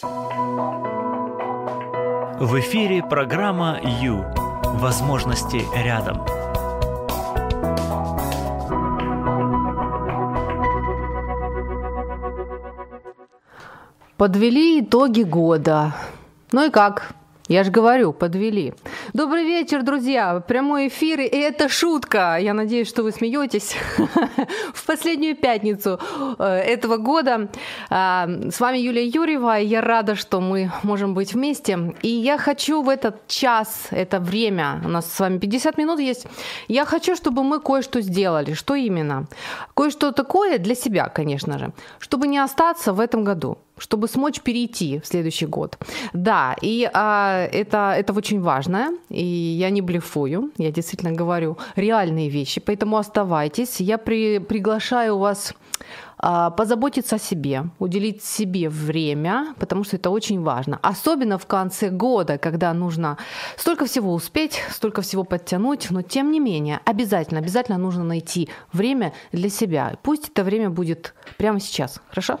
[0.00, 0.06] В
[2.60, 4.24] эфире программа «Ю».
[4.74, 6.24] Возможности рядом.
[14.16, 15.96] Подвели итоги года.
[16.52, 17.14] Ну и как?
[17.48, 18.74] Я же говорю, подвели.
[19.18, 20.38] Добрый вечер, друзья.
[20.38, 22.38] Прямой эфир, и это шутка.
[22.40, 23.74] Я надеюсь, что вы смеетесь.
[24.74, 25.98] В последнюю пятницу
[26.38, 27.48] э, этого года
[27.90, 29.58] а, с вами Юлия Юрьева.
[29.58, 31.96] Я рада, что мы можем быть вместе.
[32.00, 36.26] И я хочу в этот час, это время, у нас с вами 50 минут есть,
[36.68, 38.54] я хочу, чтобы мы кое-что сделали.
[38.54, 39.26] Что именно?
[39.74, 45.00] Кое-что такое для себя, конечно же, чтобы не остаться в этом году чтобы смочь перейти
[45.00, 45.78] в следующий год.
[46.12, 52.28] Да, и а, это, это очень важно, и я не блефую, я действительно говорю реальные
[52.28, 53.80] вещи, поэтому оставайтесь.
[53.80, 55.54] Я при, приглашаю вас
[56.18, 60.78] а, позаботиться о себе, уделить себе время, потому что это очень важно.
[60.82, 63.18] Особенно в конце года, когда нужно
[63.56, 69.12] столько всего успеть, столько всего подтянуть, но тем не менее, обязательно, обязательно нужно найти время
[69.32, 69.96] для себя.
[70.02, 72.40] Пусть это время будет прямо сейчас, хорошо?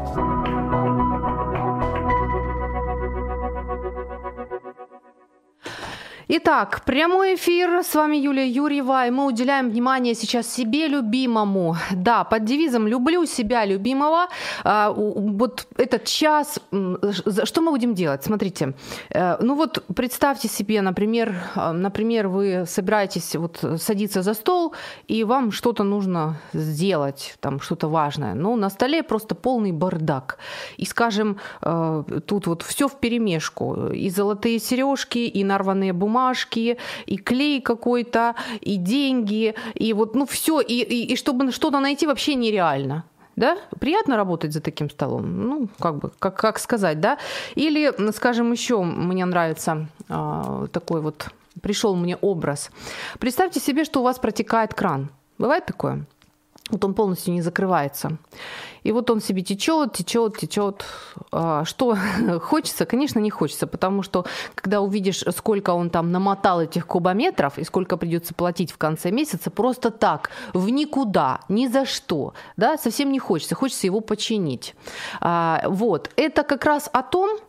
[6.33, 7.83] Итак, прямой эфир.
[7.83, 11.75] С вами Юлия Юрьева, и мы уделяем внимание сейчас себе любимому.
[11.91, 14.27] Да, под девизом «люблю себя любимого».
[14.63, 16.59] А, вот этот час,
[17.43, 18.23] что мы будем делать?
[18.23, 18.73] Смотрите,
[19.09, 24.73] э, ну вот представьте себе, например, а, например, вы собираетесь вот садиться за стол,
[25.09, 28.35] и вам что-то нужно сделать, там что-то важное.
[28.35, 30.37] Ну, на столе просто полный бардак.
[30.77, 33.87] И, скажем, э, тут вот все в перемешку.
[33.87, 36.77] И золотые сережки, и нарванные бумаги, бумажки,
[37.09, 42.07] и клей какой-то, и деньги, и вот, ну, все, и, и, и чтобы что-то найти
[42.07, 43.03] вообще нереально.
[43.35, 43.57] Да?
[43.79, 45.47] Приятно работать за таким столом.
[45.47, 47.17] Ну, как бы, как, как сказать, да?
[47.55, 51.29] Или, скажем, еще мне нравится э, такой вот,
[51.61, 52.71] пришел мне образ.
[53.19, 55.09] Представьте себе, что у вас протекает кран.
[55.39, 56.05] Бывает такое?
[56.71, 58.17] вот он полностью не закрывается.
[58.83, 60.85] И вот он себе течет, течет, течет.
[61.31, 61.95] А, что
[62.41, 62.85] хочется?
[62.85, 64.25] Конечно, не хочется, потому что
[64.55, 69.51] когда увидишь, сколько он там намотал этих кубометров и сколько придется платить в конце месяца,
[69.51, 74.75] просто так, в никуда, ни за что, да, совсем не хочется, хочется его починить.
[75.19, 77.39] А, вот, это как раз о том,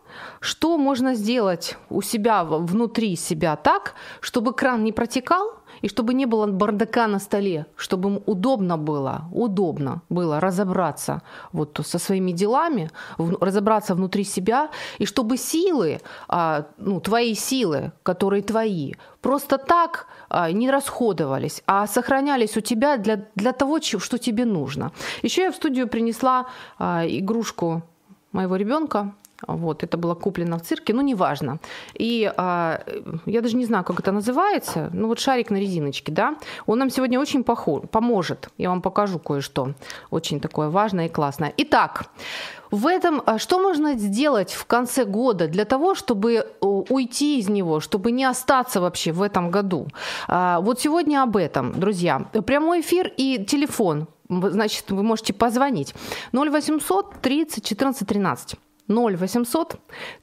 [0.41, 6.27] что можно сделать у себя, внутри себя так, чтобы кран не протекал, и чтобы не
[6.27, 11.23] было бардака на столе, чтобы им удобно было, удобно было разобраться
[11.53, 18.43] вот со своими делами, разобраться внутри себя, и чтобы силы, а, ну, твои силы, которые
[18.43, 24.45] твои, просто так а, не расходовались, а сохранялись у тебя для, для того, что тебе
[24.45, 24.93] нужно.
[25.23, 26.47] Еще я в студию принесла
[26.79, 27.83] а, игрушку
[28.33, 29.15] моего ребенка,
[29.47, 31.59] вот, это было куплено в цирке, ну, неважно.
[31.95, 32.81] И а,
[33.27, 34.91] я даже не знаю, как это называется.
[34.93, 36.37] Ну, вот шарик на резиночке, да.
[36.67, 38.49] Он нам сегодня очень похож, поможет.
[38.59, 39.75] Я вам покажу кое-что.
[40.11, 41.53] Очень такое важное и классное.
[41.57, 42.07] Итак,
[42.71, 47.81] в этом а, что можно сделать в конце года для того, чтобы уйти из него,
[47.81, 49.89] чтобы не остаться вообще в этом году?
[50.29, 52.21] А, вот сегодня об этом, друзья.
[52.47, 54.07] Прямой эфир и телефон.
[54.29, 55.95] Значит, вы можете позвонить.
[56.33, 58.59] 0800 30 14 13.
[58.89, 59.77] 0800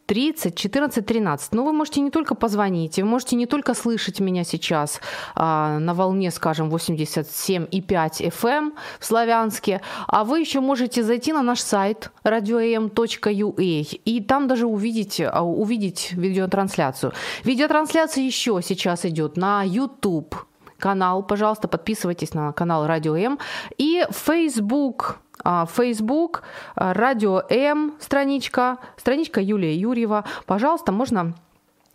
[0.05, 1.53] 30 14 13.
[1.53, 5.01] Но вы можете не только позвонить, вы можете не только слышать меня сейчас
[5.35, 11.41] а, на волне, скажем, 87,5 FM эм в Славянске, а вы еще можете зайти на
[11.41, 17.13] наш сайт radioam.ua и там даже увидеть, а, увидеть видеотрансляцию.
[17.43, 20.35] Видеотрансляция еще сейчас идет на YouTube
[20.79, 23.39] канал, пожалуйста, подписывайтесь на канал Радио М
[23.77, 26.41] и Facebook а, Facebook,
[26.75, 30.25] а, Радио М, страничка, страничка Юлия Юрьева.
[30.45, 31.35] Пожалуйста, можно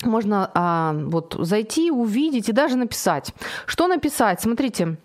[0.03, 3.33] можно а, вот зайти, увидеть и даже написать.
[3.67, 4.41] Что написать?
[4.41, 4.97] Смотрите,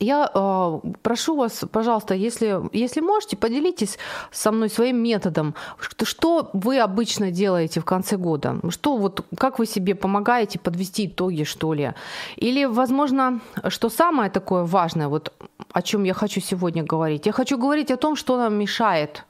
[0.00, 3.98] я э, прошу вас, пожалуйста, если, если можете, поделитесь
[4.32, 5.54] со мной своим методом.
[5.78, 8.60] Что, что вы обычно делаете в конце года?
[8.70, 11.92] Что вот, как вы себе помогаете подвести итоги, что ли?
[12.36, 15.32] Или, возможно, что самое такое важное, вот
[15.72, 17.26] о чем я хочу сегодня говорить?
[17.26, 19.24] Я хочу говорить о том, что нам мешает,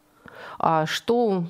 [0.58, 1.44] а, что,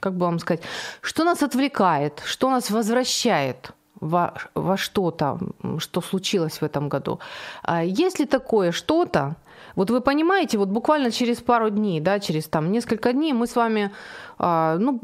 [0.00, 0.62] как бы вам сказать,
[1.02, 5.38] что нас отвлекает, что нас возвращает во, во что-то,
[5.78, 7.20] что случилось в этом году.
[7.62, 9.36] А если такое что-то,
[9.76, 13.56] вот вы понимаете, вот буквально через пару дней, да, через там несколько дней мы с
[13.56, 13.90] вами
[14.38, 15.00] а, ну,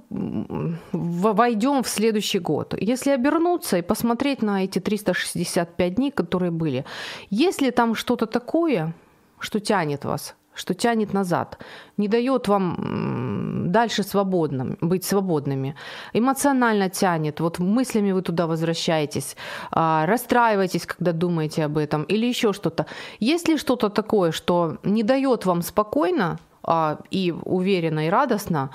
[0.92, 2.74] войдем в следующий год.
[2.80, 6.84] Если обернуться и посмотреть на эти 365 дней, которые были,
[7.30, 8.94] если там что-то такое,
[9.38, 11.58] что тянет вас, что тянет назад,
[11.96, 15.74] не дает вам дальше свободным, быть свободными.
[16.14, 19.36] Эмоционально тянет, вот мыслями вы туда возвращаетесь,
[19.70, 22.86] а, расстраиваетесь, когда думаете об этом, или еще что-то.
[23.20, 26.38] Есть ли что-то такое, что не дает вам спокойно
[27.10, 28.70] и уверенно и радостно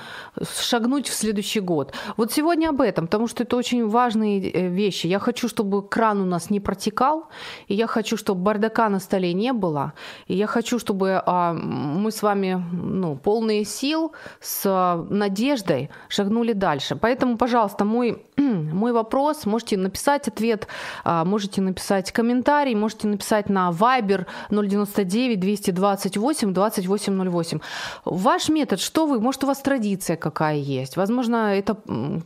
[0.59, 1.93] шагнуть в следующий год.
[2.17, 5.07] Вот сегодня об этом, потому что это очень важные э, вещи.
[5.07, 7.27] Я хочу, чтобы кран у нас не протекал,
[7.67, 9.93] и я хочу, чтобы бардака на столе не было,
[10.27, 16.95] и я хочу, чтобы а, мы с вами ну, полные сил с надеждой шагнули дальше.
[16.95, 20.67] Поэтому, пожалуйста, мой, мой вопрос, можете написать ответ,
[21.03, 27.59] а, можете написать комментарий, можете написать на Viber 099 228 2808.
[28.05, 30.97] Ваш метод, что вы, может, у вас традиция какая есть?
[30.97, 31.77] Возможно, это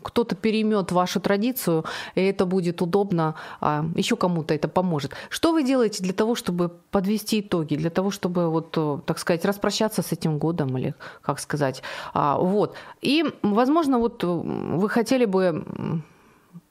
[0.03, 1.85] кто-то переймет вашу традицию,
[2.15, 5.13] и это будет удобно, а еще кому-то это поможет.
[5.29, 9.45] Что вы делаете для того, чтобы подвести итоги, для того, чтобы, вот, э, так сказать,
[9.45, 11.83] распрощаться с этим годом, или как сказать?
[12.13, 12.75] А, вот.
[13.01, 15.63] И, возможно, вот э, вы хотели бы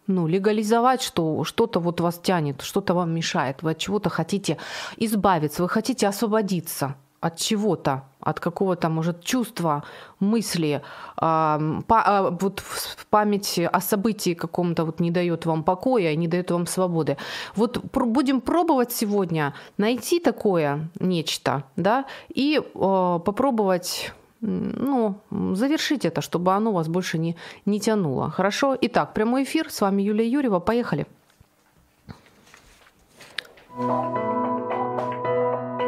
[0.07, 4.59] ну, легализовать, что что-то вот вас тянет, что-то вам мешает, вы от чего-то хотите
[4.97, 9.83] избавиться, вы хотите освободиться от чего-то, от какого-то, может, чувства,
[10.21, 10.83] мысли,
[11.17, 12.63] а, па, а, вот
[13.11, 17.17] память о событии каком-то вот не дает вам покоя, не дает вам свободы.
[17.57, 22.05] Вот пр- будем пробовать сегодня найти такое нечто, да,
[22.35, 25.15] и а, попробовать ну,
[25.55, 27.37] завершить это, чтобы оно вас больше не,
[27.67, 28.31] не тянуло.
[28.31, 28.77] Хорошо?
[28.83, 29.71] Итак, прямой эфир.
[29.71, 30.61] С вами Юлия Юрьева.
[30.61, 31.07] Поехали.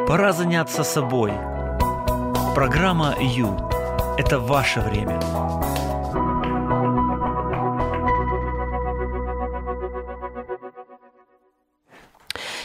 [0.07, 1.33] Пора заняться собой.
[2.55, 3.69] Программа «Ю»–
[4.17, 5.19] это ваше время.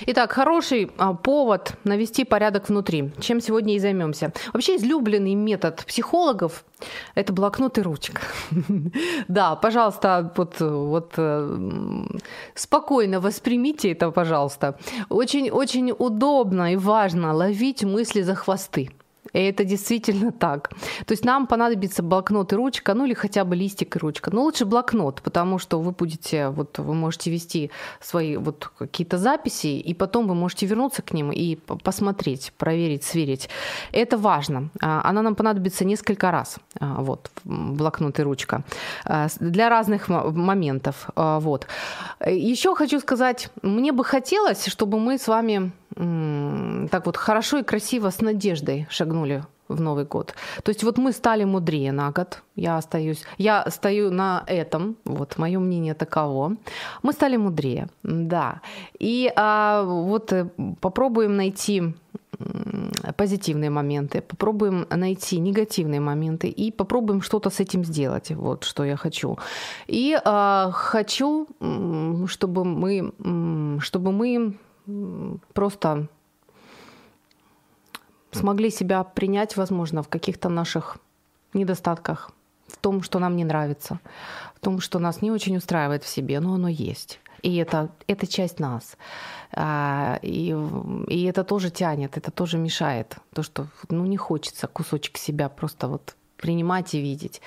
[0.07, 3.13] Итак, хороший а, повод навести порядок внутри.
[3.21, 4.33] Чем сегодня и займемся.
[4.53, 6.65] Вообще излюбленный метод психологов–
[7.15, 8.21] это блокнот и ручка.
[9.29, 12.07] Да, пожалуйста, вот, вот э,
[12.55, 14.79] спокойно воспримите это, пожалуйста.
[15.09, 18.91] Очень-очень удобно и важно ловить мысли за хвосты.
[19.33, 20.71] И это действительно так.
[21.07, 24.31] То есть нам понадобится блокнот и ручка, ну или хотя бы листик и ручка.
[24.31, 27.71] Но лучше блокнот, потому что вы будете, вот вы можете вести
[28.01, 33.49] свои вот какие-то записи, и потом вы можете вернуться к ним и посмотреть, проверить, сверить.
[33.93, 34.69] Это важно.
[34.81, 38.65] А, она нам понадобится несколько раз, а, вот, блокнот и ручка,
[39.05, 41.09] а, для разных моментов.
[41.17, 41.67] Вот.
[42.25, 48.11] Еще хочу сказать, мне бы хотелось, чтобы мы с вами так вот хорошо и красиво
[48.11, 50.35] с надеждой шагнули в Новый год.
[50.63, 52.43] То есть вот мы стали мудрее на год.
[52.57, 56.57] Я остаюсь, я стою на этом, вот мое мнение таково.
[57.03, 58.61] Мы стали мудрее, да.
[58.99, 60.49] И а, вот э,
[60.81, 61.95] попробуем найти
[63.17, 68.31] позитивные моменты, попробуем найти негативные моменты и попробуем что-то с этим сделать.
[68.31, 69.39] Вот что я хочу.
[69.87, 71.47] И а, хочу,
[72.27, 73.13] чтобы мы,
[73.81, 74.57] чтобы мы
[75.53, 76.09] просто
[78.31, 80.99] смогли себя принять, возможно, в каких-то наших
[81.55, 82.31] недостатках,
[82.67, 84.01] в том, что нам не нравится,
[84.55, 87.21] в том, что нас не очень устраивает в себе, но оно есть.
[87.43, 88.97] И это, это часть нас.
[89.53, 90.57] А, и,
[91.09, 93.17] и это тоже тянет, это тоже мешает.
[93.35, 97.41] То, что ну, не хочется кусочек себя просто вот принимать и видеть.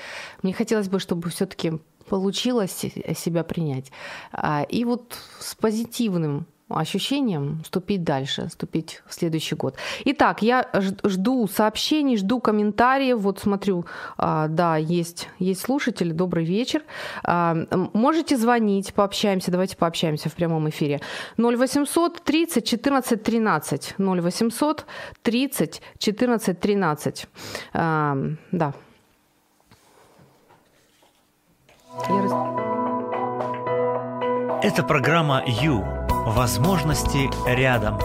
[0.43, 3.91] Мне хотелось бы, чтобы все-таки получилось себя принять.
[4.31, 9.75] А, и вот с позитивным ощущением ступить дальше, ступить в следующий год.
[10.05, 10.67] Итак, я
[11.03, 13.19] жду сообщений, жду комментариев.
[13.19, 13.85] Вот смотрю,
[14.17, 16.11] а, да, есть, есть слушатели.
[16.11, 16.83] Добрый вечер.
[17.23, 17.55] А,
[17.93, 19.51] можете звонить, пообщаемся.
[19.51, 21.01] Давайте пообщаемся в прямом эфире.
[21.37, 23.95] 0800 30 14 13.
[23.99, 24.85] 0800
[25.21, 27.27] 30 14 13.
[27.73, 28.17] А,
[28.51, 28.73] да.
[34.63, 37.99] Это программа «Ю» Возможности рядом.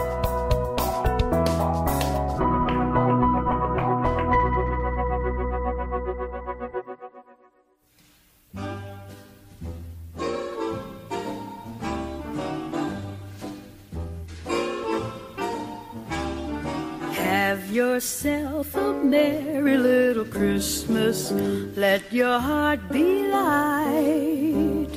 [17.15, 21.31] Have yourself a merry little Christmas.
[21.75, 24.89] Let your heart be light.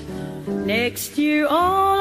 [0.47, 2.01] Next year, all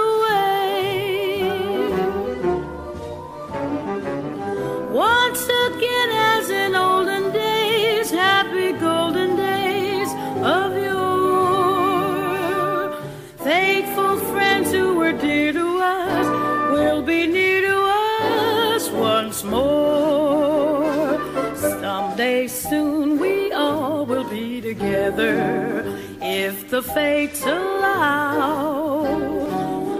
[25.01, 25.83] Together
[26.21, 29.03] if the fates allow.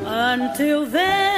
[0.06, 1.31] Until then,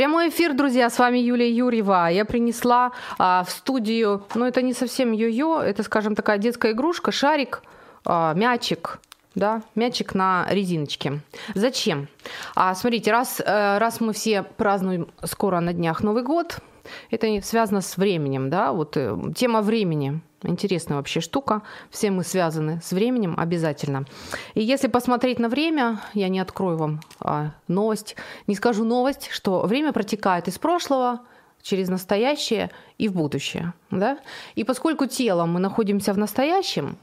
[0.00, 2.08] Прямой эфир, друзья, с вами Юлия Юрьева.
[2.10, 7.12] Я принесла а, в студию, ну это не совсем йо-йо, это, скажем, такая детская игрушка,
[7.12, 7.62] шарик,
[8.06, 8.98] а, мячик,
[9.34, 11.20] да, мячик на резиночке.
[11.54, 12.08] Зачем?
[12.54, 16.60] А, смотрите, раз, э, раз мы все празднуем скоро на днях Новый год,
[17.10, 20.20] это связано с временем, да, вот э, тема времени.
[20.42, 21.62] Интересная вообще штука.
[21.90, 24.06] Все мы связаны с временем обязательно.
[24.54, 29.60] И если посмотреть на время, я не открою вам а, новость, не скажу новость, что
[29.66, 31.20] время протекает из прошлого
[31.62, 33.74] через настоящее и в будущее.
[33.90, 34.18] Да?
[34.54, 36.96] И поскольку телом мы находимся в настоящем,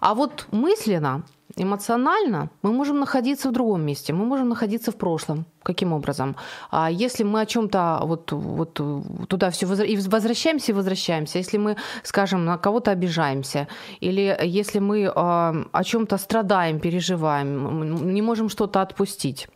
[0.00, 1.22] а вот мысленно,
[1.56, 5.44] эмоционально мы можем находиться в другом месте, мы можем находиться в прошлом.
[5.62, 6.36] Каким образом?
[6.70, 8.80] А если мы о чем-то вот, вот
[9.28, 13.68] туда все и возвращаемся и возвращаемся, если мы, скажем, на кого-то обижаемся,
[14.00, 19.48] или если мы э, о чем-то страдаем, переживаем, не можем что-то отпустить.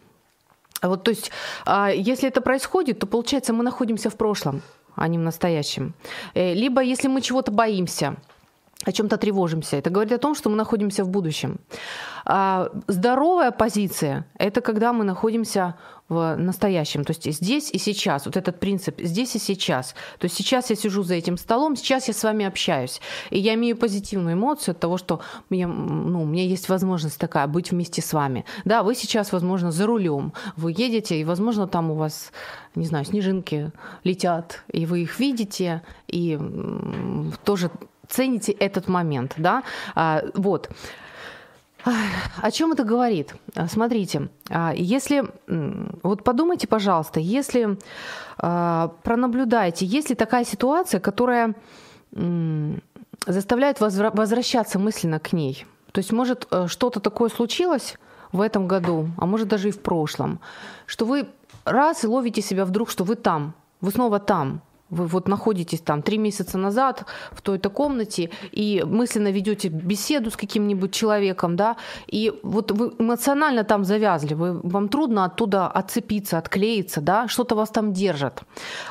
[0.83, 1.31] Вот, то есть,
[1.67, 4.63] э, если это происходит, то получается мы находимся в прошлом,
[4.95, 5.95] а не в настоящем.
[6.35, 8.17] Э, либо если мы чего-то боимся,
[8.85, 9.77] о чем-то тревожимся.
[9.77, 11.59] Это говорит о том, что мы находимся в будущем.
[12.25, 15.75] А здоровая позиция– это когда мы находимся
[16.09, 18.27] в настоящем, то есть здесь и сейчас.
[18.27, 19.95] Вот этот принцип «здесь и сейчас».
[20.19, 23.01] То есть сейчас я сижу за этим столом, сейчас я с вами общаюсь.
[23.31, 27.47] И я имею позитивную эмоцию от того, что мне, ну, у меня есть возможность такая
[27.47, 28.45] быть вместе с вами.
[28.65, 30.35] Да, вы сейчас, возможно, за рулем.
[30.57, 32.33] Вы едете, и, возможно, там у вас,
[32.75, 33.73] не знаю, снежинки
[34.05, 36.39] летят, и вы их видите, и
[37.45, 37.71] тоже
[38.09, 39.63] цените этот момент, да,
[39.95, 40.71] а, вот.
[42.41, 43.35] О чем это говорит?
[43.69, 45.25] Смотрите, а, если
[46.03, 47.77] вот подумайте, пожалуйста, если
[48.39, 51.55] а, пронаблюдайте, есть ли такая ситуация, которая
[53.27, 55.65] заставляет возвращаться мысленно к ней.
[55.93, 57.97] То есть, может, э, что-то такое случилось
[58.33, 60.41] в этом году, а может даже и в прошлом,
[60.87, 61.29] что вы
[61.65, 66.03] раз и ловите себя вдруг, что вы там, вы снова там, вы вот находитесь там
[66.03, 72.33] три месяца назад в той-то комнате и мысленно ведете беседу с каким-нибудь человеком, да, и
[72.43, 77.93] вот вы эмоционально там завязли, вы, вам трудно оттуда отцепиться, отклеиться, да, что-то вас там
[77.93, 78.43] держит.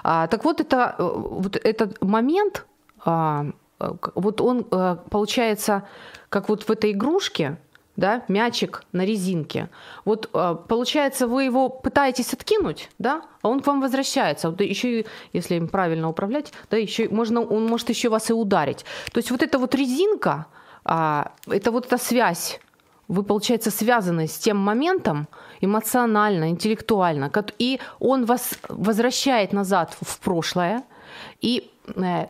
[0.03, 2.65] А, так вот, это, э, вот этот момент,
[3.05, 3.45] а,
[3.79, 5.83] э, вот он э, получается,
[6.29, 7.57] как вот в этой игрушке,
[7.95, 9.69] да, мячик на резинке.
[10.05, 14.49] Вот а, получается, вы его пытаетесь откинуть, да, а он к вам возвращается.
[14.49, 18.85] Вот еще, если им правильно управлять, да, еще можно, он может еще вас и ударить.
[19.11, 20.47] То есть вот эта вот резинка,
[20.83, 22.59] а, это вот эта связь,
[23.07, 25.27] вы, получается, связаны с тем моментом
[25.59, 27.29] эмоционально, интеллектуально,
[27.59, 30.83] и он вас возвращает назад в прошлое,
[31.41, 32.25] и э,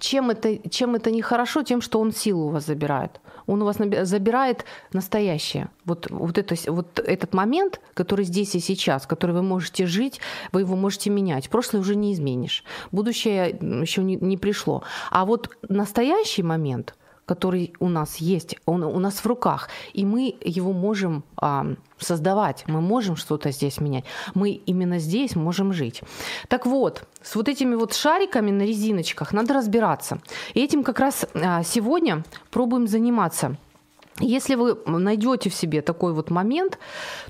[0.00, 3.76] чем это, чем это нехорошо, тем, что он силу у вас забирает он у вас
[4.02, 5.70] забирает настоящее.
[5.86, 10.20] Вот, вот, это, вот этот момент, который здесь и сейчас, который вы можете жить,
[10.52, 11.48] вы его можете менять.
[11.48, 12.62] Прошлое уже не изменишь.
[12.92, 14.82] Будущее еще не, не пришло.
[15.10, 16.94] А вот настоящий момент,
[17.28, 21.66] который у нас есть, он у нас в руках, и мы его можем а,
[21.98, 24.04] создавать, мы можем что-то здесь менять,
[24.34, 26.00] мы именно здесь можем жить.
[26.48, 30.20] Так вот, с вот этими вот шариками на резиночках надо разбираться.
[30.54, 33.56] И этим как раз а, сегодня пробуем заниматься.
[34.20, 36.78] Если вы найдете в себе такой вот момент,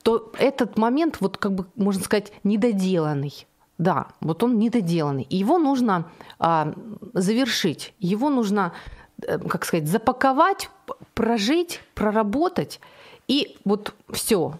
[0.02, 3.46] то этот момент, вот как бы, можно сказать, недоделанный.
[3.78, 5.24] Да, вот он недоделанный.
[5.24, 6.72] И его нужно а,
[7.14, 8.72] завершить, его нужно
[9.20, 10.70] как сказать, запаковать,
[11.14, 12.80] прожить, проработать,
[13.26, 14.58] и вот все.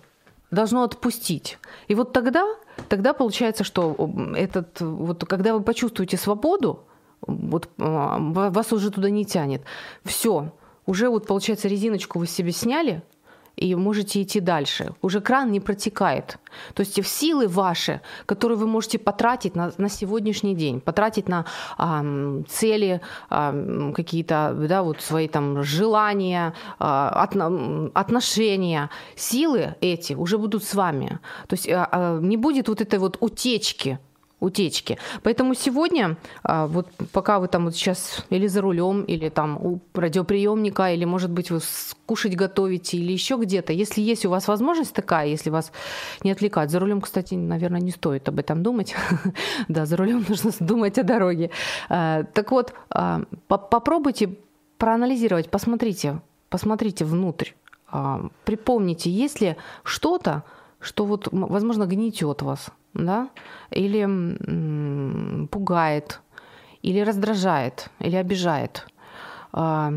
[0.51, 1.59] должно отпустить.
[1.89, 2.45] И вот тогда,
[2.89, 3.97] тогда получается, что
[4.35, 6.85] этот, вот когда вы почувствуете свободу,
[7.21, 9.63] вот а, вас уже туда не тянет.
[10.05, 10.53] Все,
[10.87, 13.03] уже вот получается резиночку вы себе сняли,
[13.59, 14.93] и можете идти дальше.
[15.03, 16.39] Уже кран не протекает.
[16.75, 21.45] То есть силы ваши, которые вы можете потратить на, на сегодняшний день, потратить на
[21.77, 22.05] а,
[22.49, 23.01] цели,
[23.31, 27.37] а, какие-то, да, вот свои там желания, а, от,
[27.95, 31.19] отношения, силы эти уже будут с вами.
[31.47, 33.99] То есть а, а, не будет вот этой вот утечки
[34.41, 34.99] утечки.
[35.23, 39.81] Поэтому сегодня, а, вот пока вы там вот сейчас или за рулем, или там у
[39.95, 41.61] радиоприемника, или, может быть, вы
[42.07, 45.73] кушать готовите, или еще где-то, если есть у вас возможность такая, если вас
[46.23, 46.71] не отвлекать.
[46.71, 48.95] За рулем, кстати, наверное, не стоит об этом думать.
[49.69, 51.51] да, за рулем нужно думать о дороге.
[51.89, 54.37] А, так вот, а, попробуйте
[54.79, 57.51] проанализировать, посмотрите, посмотрите внутрь,
[58.45, 60.45] припомните, есть ли что-то,
[60.81, 63.31] что вот, возможно, гнетет вас, да,
[63.71, 66.21] или м, пугает,
[66.83, 68.87] или раздражает, или обижает,
[69.53, 69.93] а,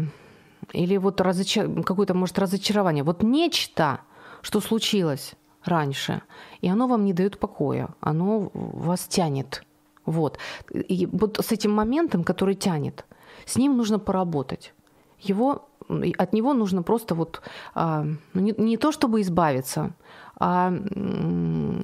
[0.74, 1.84] или вот разочар...
[1.84, 3.04] какое-то, может, разочарование.
[3.04, 4.02] Вот нечто,
[4.42, 5.34] что случилось
[5.64, 6.22] раньше,
[6.62, 9.64] и оно вам не дает покоя, оно вас тянет.
[10.06, 10.40] Вот.
[10.74, 13.06] И вот с этим моментом, который тянет,
[13.46, 14.74] с ним нужно поработать.
[15.20, 15.70] Его,
[16.18, 17.42] от него нужно просто вот
[17.76, 19.94] а, ну, не, не то чтобы избавиться,
[20.44, 20.74] а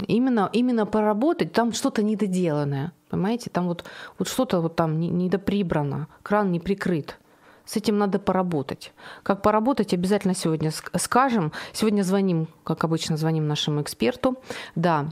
[0.08, 3.84] именно, именно поработать, там что-то недоделанное, понимаете, там вот,
[4.18, 7.20] вот что-то вот там недоприбрано, кран не прикрыт.
[7.66, 8.94] С этим надо поработать.
[9.22, 11.52] Как поработать, обязательно сегодня скажем.
[11.72, 14.38] Сегодня звоним, как обычно, звоним нашему эксперту.
[14.74, 15.10] Да,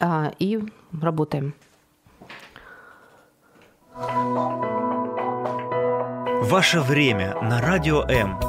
[0.00, 0.58] а, и
[1.00, 1.54] работаем.
[6.42, 8.40] Ваше время на радио М.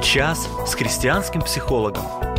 [0.00, 2.33] Час с христианским психологом.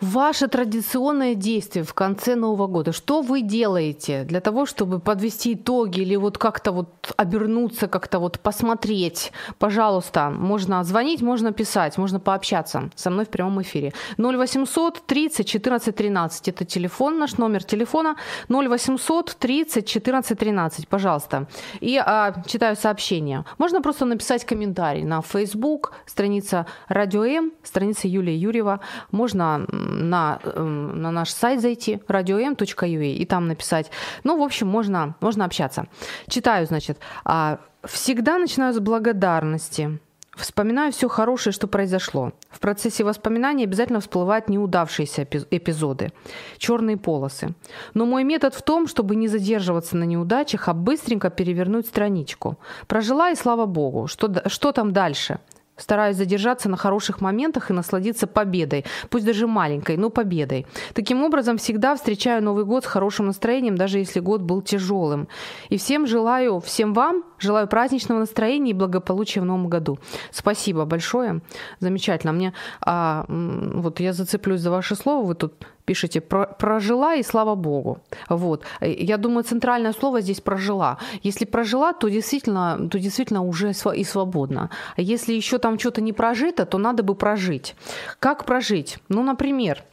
[0.00, 2.92] Ваше традиционное действие в конце Нового года.
[2.92, 8.40] Что вы делаете для того, чтобы подвести итоги или вот как-то вот обернуться, как-то вот
[8.40, 9.32] посмотреть?
[9.58, 13.92] Пожалуйста, можно звонить, можно писать, можно пообщаться со мной в прямом эфире.
[14.18, 16.48] 0800 30 14 13.
[16.48, 18.16] Это телефон, наш номер телефона.
[18.48, 21.46] 0800 30 14 13, пожалуйста.
[21.80, 23.44] И а, читаю сообщения.
[23.58, 28.80] Можно просто написать комментарий на Facebook, страница Радио М, страница Юлия Юрьева.
[29.12, 33.90] Можно на, эм, на наш сайт зайти, radio.m.ua, и там написать.
[34.24, 35.86] Ну, в общем, можно, можно общаться.
[36.28, 36.98] Читаю, значит.
[37.24, 39.98] А, Всегда начинаю с благодарности.
[40.36, 42.32] Вспоминаю все хорошее, что произошло.
[42.50, 46.12] В процессе воспоминаний обязательно всплывают неудавшиеся эпизоды,
[46.56, 47.54] черные полосы.
[47.92, 52.58] Но мой метод в том, чтобы не задерживаться на неудачах, а быстренько перевернуть страничку.
[52.88, 54.08] Прожила и слава богу.
[54.08, 55.38] Что, что там дальше?
[55.76, 60.66] Стараюсь задержаться на хороших моментах и насладиться победой, пусть даже маленькой, но победой.
[60.94, 65.28] Таким образом, всегда встречаю Новый год с хорошим настроением, даже если год был тяжелым.
[65.70, 69.98] И всем желаю, всем вам желаю праздничного настроения и благополучия в Новом году.
[70.30, 71.40] Спасибо большое,
[71.80, 72.32] замечательно.
[72.32, 75.54] Мне а, вот я зацеплюсь за ваше слово, вы тут
[75.84, 77.98] пишете про, прожила и слава богу.
[78.28, 78.64] Вот.
[78.80, 80.98] Я думаю, центральное слово здесь прожила.
[81.22, 84.70] Если прожила, то действительно, то действительно уже и свободно.
[84.96, 87.74] А если еще там что-то не прожито, то надо бы прожить.
[88.18, 88.98] Как прожить?
[89.08, 89.84] Ну, например,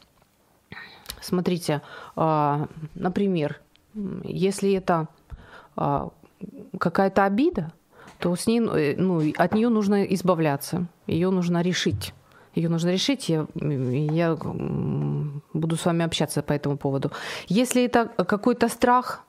[1.21, 1.81] смотрите,
[2.15, 3.59] а, например,
[4.23, 5.07] если это
[5.75, 6.09] а,
[6.79, 7.73] какая-то обида,
[8.19, 12.13] то с ней, ну, от нее нужно избавляться, ее нужно решить
[12.55, 14.37] ее нужно решить, я, я
[15.53, 17.11] буду с вами общаться по этому поводу.
[17.47, 19.23] Если это какой-то страх,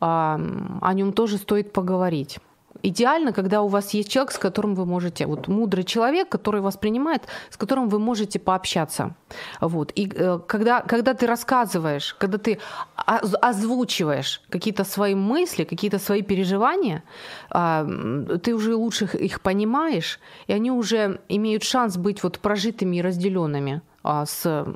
[0.00, 2.38] о нем тоже стоит поговорить
[2.82, 6.76] идеально, когда у вас есть человек, с которым вы можете, вот мудрый человек, который вас
[6.76, 9.14] принимает, с которым вы можете пообщаться.
[9.60, 9.92] Вот.
[9.94, 12.58] И э, когда, когда ты рассказываешь, когда ты
[12.96, 17.02] озвучиваешь какие-то свои мысли, какие-то свои переживания,
[17.50, 23.02] э, ты уже лучше их понимаешь, и они уже имеют шанс быть вот прожитыми и
[23.02, 24.66] разделенными с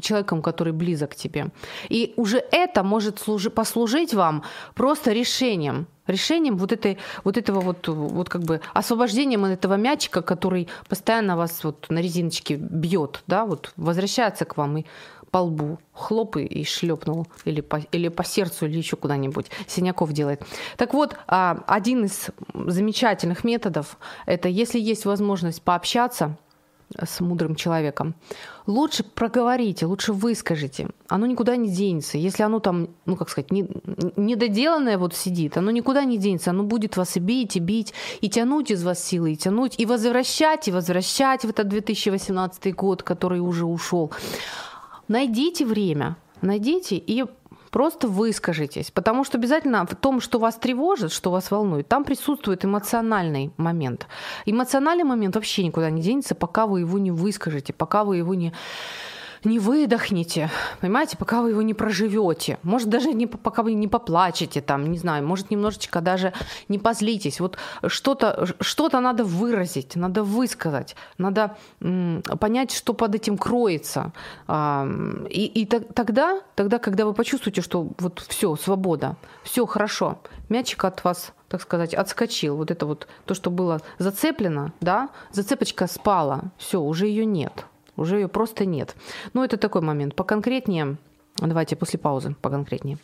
[0.00, 1.48] человеком, который близок к тебе.
[1.88, 4.42] И уже это может служи, послужить вам
[4.74, 10.68] просто решением решением вот, этой, вот этого вот, вот как бы освобождением этого мячика, который
[10.88, 14.86] постоянно вас вот на резиночке бьет, да, вот возвращается к вам и
[15.30, 19.46] по лбу хлоп и шлепнул, или по, или по сердцу, или еще куда-нибудь.
[19.68, 20.42] Синяков делает.
[20.76, 26.36] Так вот, а, один из замечательных методов– это если есть возможность пообщаться–
[26.98, 28.14] с мудрым человеком.
[28.66, 30.88] Лучше проговорите, лучше выскажите.
[31.08, 32.18] Оно никуда не денется.
[32.18, 33.68] Если оно там, ну как сказать, не,
[34.16, 36.50] недоделанное вот сидит, оно никуда не денется.
[36.50, 39.86] Оно будет вас и бить, и бить, и тянуть из вас силы, и тянуть, и
[39.86, 44.12] возвращать, и возвращать в этот 2018 год, который уже ушел.
[45.08, 47.24] Найдите время, найдите и
[47.70, 52.64] Просто выскажитесь, потому что обязательно в том, что вас тревожит, что вас волнует, там присутствует
[52.64, 54.08] эмоциональный момент.
[54.44, 58.52] Эмоциональный момент вообще никуда не денется, пока вы его не выскажете, пока вы его не
[59.44, 60.50] не выдохнете,
[60.80, 62.58] понимаете, пока вы его не проживете.
[62.62, 66.32] Может, даже не, пока вы не поплачете, там, не знаю, может, немножечко даже
[66.68, 67.40] не позлитесь.
[67.40, 74.12] Вот что-то что надо выразить, надо высказать, надо понять, что под этим кроется.
[74.48, 81.04] И и тогда, тогда, когда вы почувствуете, что вот все, свобода, все хорошо, мячик от
[81.04, 82.56] вас так сказать, отскочил.
[82.56, 87.66] Вот это вот то, что было зацеплено, да, зацепочка спала, все, уже ее нет
[88.00, 88.96] уже ее просто нет.
[89.34, 90.16] Ну, это такой момент.
[90.16, 90.96] Поконкретнее,
[91.36, 92.98] давайте после паузы поконкретнее.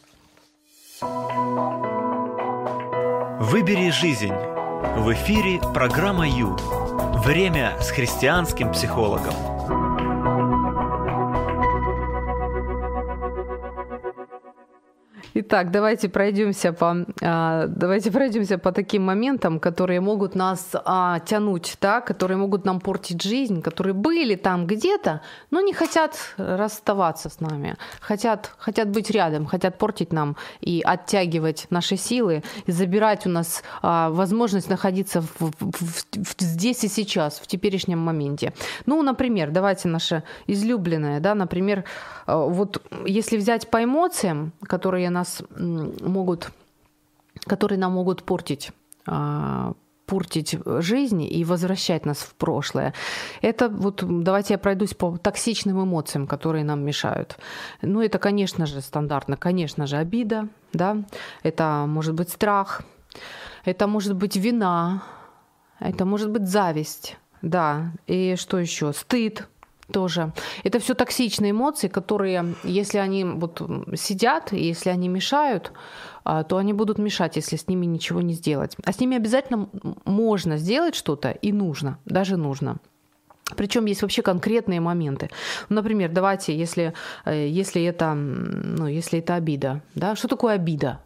[3.40, 4.32] Выбери жизнь.
[4.32, 6.56] В эфире программа Ю.
[7.24, 9.55] Время с христианским психологом.
[15.38, 21.76] Итак, давайте пройдемся по, а, давайте пройдемся по таким моментам, которые могут нас а, тянуть,
[21.78, 25.20] да, которые могут нам портить жизнь, которые были там где-то,
[25.50, 31.66] но не хотят расставаться с нами, хотят, хотят быть рядом, хотят портить нам и оттягивать
[31.68, 37.40] наши силы, и забирать у нас а, возможность находиться в, в, в, здесь и сейчас,
[37.40, 38.54] в теперешнем моменте.
[38.86, 41.84] Ну, например, давайте наше излюбленное, да, например,
[42.24, 45.42] а, вот если взять по эмоциям, которые нас нас
[46.00, 46.50] могут,
[47.46, 48.70] которые нам могут портить
[49.06, 49.72] а,
[50.06, 52.94] портить жизнь и возвращать нас в прошлое.
[53.42, 57.38] Это вот давайте я пройдусь по токсичным эмоциям, которые нам мешают.
[57.82, 60.98] Ну, это, конечно же, стандартно, конечно же, обида, да,
[61.42, 62.82] это может быть страх,
[63.64, 65.02] это может быть вина,
[65.80, 68.92] это может быть зависть, да, и что еще?
[68.92, 69.48] Стыд,
[69.92, 70.32] тоже.
[70.64, 73.62] Это все токсичные эмоции, которые, если они вот
[73.94, 75.72] сидят, если они мешают,
[76.24, 78.76] а, то они будут мешать, если с ними ничего не сделать.
[78.84, 79.68] А с ними обязательно
[80.04, 82.78] можно сделать что-то и нужно, даже нужно.
[83.56, 85.30] Причем есть вообще конкретные моменты.
[85.68, 86.94] Например, давайте, если,
[87.24, 89.82] э, если, это, ну, если это обида.
[89.94, 90.16] Да?
[90.16, 91.00] Что такое обида?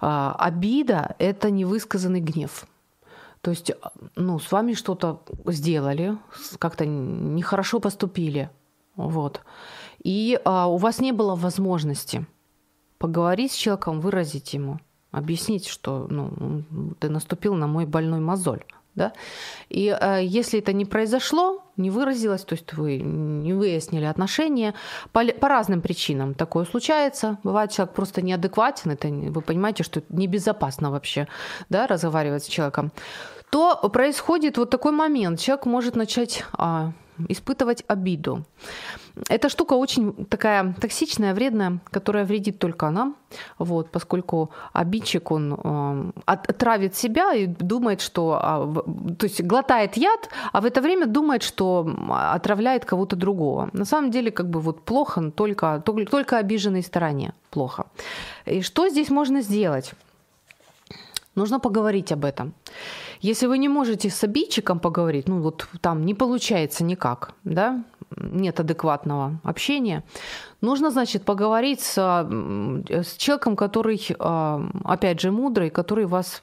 [0.00, 2.64] А, обида– это невысказанный гнев.
[3.40, 3.72] То есть,
[4.16, 6.18] ну, с вами что-то сделали,
[6.58, 8.50] как-то нехорошо поступили,
[8.96, 9.40] вот.
[10.02, 12.26] И а, у вас не было возможности
[12.98, 14.78] поговорить с человеком, выразить ему,
[15.10, 16.64] объяснить, что ну,
[16.98, 18.64] ты наступил на мой больной мозоль.
[18.94, 19.12] Да?
[19.68, 24.74] И э, если это не произошло, не выразилось, то есть вы не выяснили отношения,
[25.12, 27.38] по, по разным причинам такое случается.
[27.44, 31.28] Бывает, человек просто неадекватен, это вы понимаете, что небезопасно вообще
[31.68, 32.92] да, разговаривать с человеком,
[33.50, 35.40] то происходит вот такой момент.
[35.40, 36.92] Человек может начать а,
[37.28, 38.44] испытывать обиду.
[39.28, 43.16] Эта штука очень такая токсичная, вредная, которая вредит только нам,
[43.58, 50.28] вот, поскольку обидчик, он э, отравит себя и думает, что, э, то есть глотает яд,
[50.52, 53.70] а в это время думает, что отравляет кого-то другого.
[53.72, 57.86] На самом деле, как бы вот плохо только, только, только обиженной стороне плохо.
[58.46, 59.94] И что здесь можно сделать?
[61.34, 62.52] Нужно поговорить об этом.
[63.20, 67.84] Если вы не можете с обидчиком поговорить, ну вот там не получается никак, да,
[68.16, 70.04] нет адекватного общения,
[70.60, 76.42] нужно, значит, поговорить с, с человеком, который, а, опять же, мудрый, который вас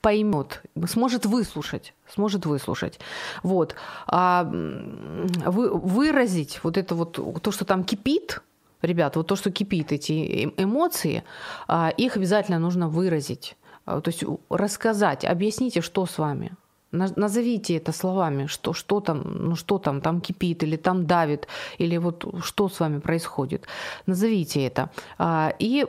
[0.00, 3.00] поймет, сможет выслушать, сможет выслушать.
[3.42, 3.74] Вот.
[4.06, 8.42] А вы, выразить вот это вот, то, что там кипит,
[8.82, 11.24] ребят, вот то, что кипит, эти э, эмоции,
[11.68, 13.56] а, их обязательно нужно выразить.
[13.90, 16.52] А, то есть рассказать, объясните, что с вами.
[16.92, 21.46] Назовите это словами, что, что там, ну что там, там кипит, или там давит,
[21.78, 23.66] или вот что с вами происходит.
[24.06, 24.90] Назовите это.
[25.18, 25.86] А, и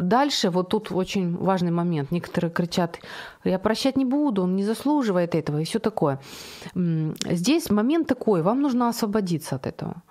[0.00, 2.10] дальше вот тут очень важный момент.
[2.12, 2.98] Некоторые кричат,
[3.44, 6.18] я прощать не буду, он не заслуживает этого и все такое.
[6.74, 10.02] Здесь момент такой, вам нужно освободиться от этого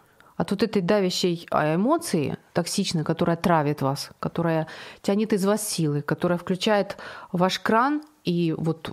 [0.41, 4.67] от вот этой давящей а, эмоции, токсичной, которая травит вас, которая
[5.01, 6.97] тянет из вас силы, которая включает
[7.31, 8.91] ваш кран, и вот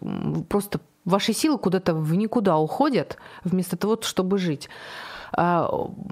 [0.48, 4.68] просто ваши силы куда-то в никуда уходят, вместо того, чтобы жить.
[5.32, 5.68] А,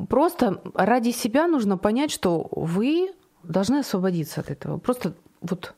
[0.09, 4.79] просто ради себя нужно понять, что вы должны освободиться от этого.
[4.79, 5.75] Просто вот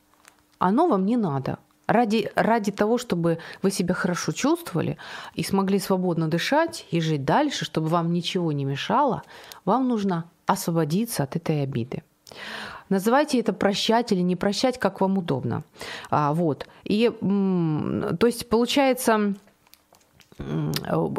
[0.57, 1.59] оно вам не надо.
[1.87, 4.97] Ради, ради того, чтобы вы себя хорошо чувствовали
[5.33, 9.23] и смогли свободно дышать и жить дальше, чтобы вам ничего не мешало,
[9.65, 12.03] вам нужно освободиться от этой обиды.
[12.89, 15.63] Называйте это прощать или не прощать, как вам удобно.
[16.09, 16.67] А, вот.
[16.83, 17.09] И,
[18.19, 19.35] то есть, получается,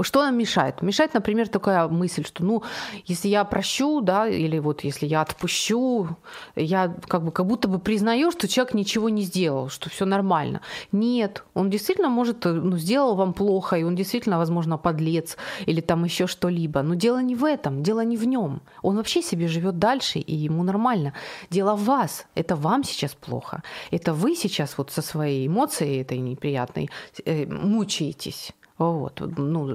[0.03, 0.83] что нам мешает?
[0.83, 2.63] Мешает, например, такая мысль, что, ну,
[3.07, 6.09] если я прощу, да, или вот если я отпущу,
[6.57, 10.61] я как бы как будто бы признаю, что человек ничего не сделал, что все нормально.
[10.93, 16.05] Нет, он действительно может, ну, сделал вам плохо, и он действительно, возможно, подлец или там
[16.05, 16.83] еще что-либо.
[16.83, 18.63] Но дело не в этом, дело не в нем.
[18.83, 21.13] Он вообще себе живет дальше, и ему нормально.
[21.51, 22.27] Дело в вас.
[22.35, 23.63] Это вам сейчас плохо.
[23.91, 26.91] Это вы сейчас вот со своей эмоцией этой неприятной
[27.25, 28.53] э, мучаетесь.
[28.81, 29.21] Вот.
[29.37, 29.67] Ну,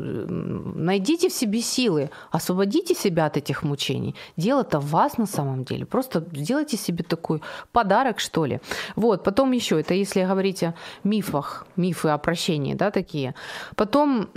[0.76, 4.16] найдите в себе силы, освободите себя от этих мучений.
[4.38, 5.86] Дело-то в вас на самом деле.
[5.86, 7.42] Просто сделайте себе такой
[7.72, 8.60] подарок, что ли.
[8.96, 9.24] Вот.
[9.24, 13.36] Потом еще, это если говорить о мифах, мифы о прощении, да, такие.
[13.76, 14.28] Потом,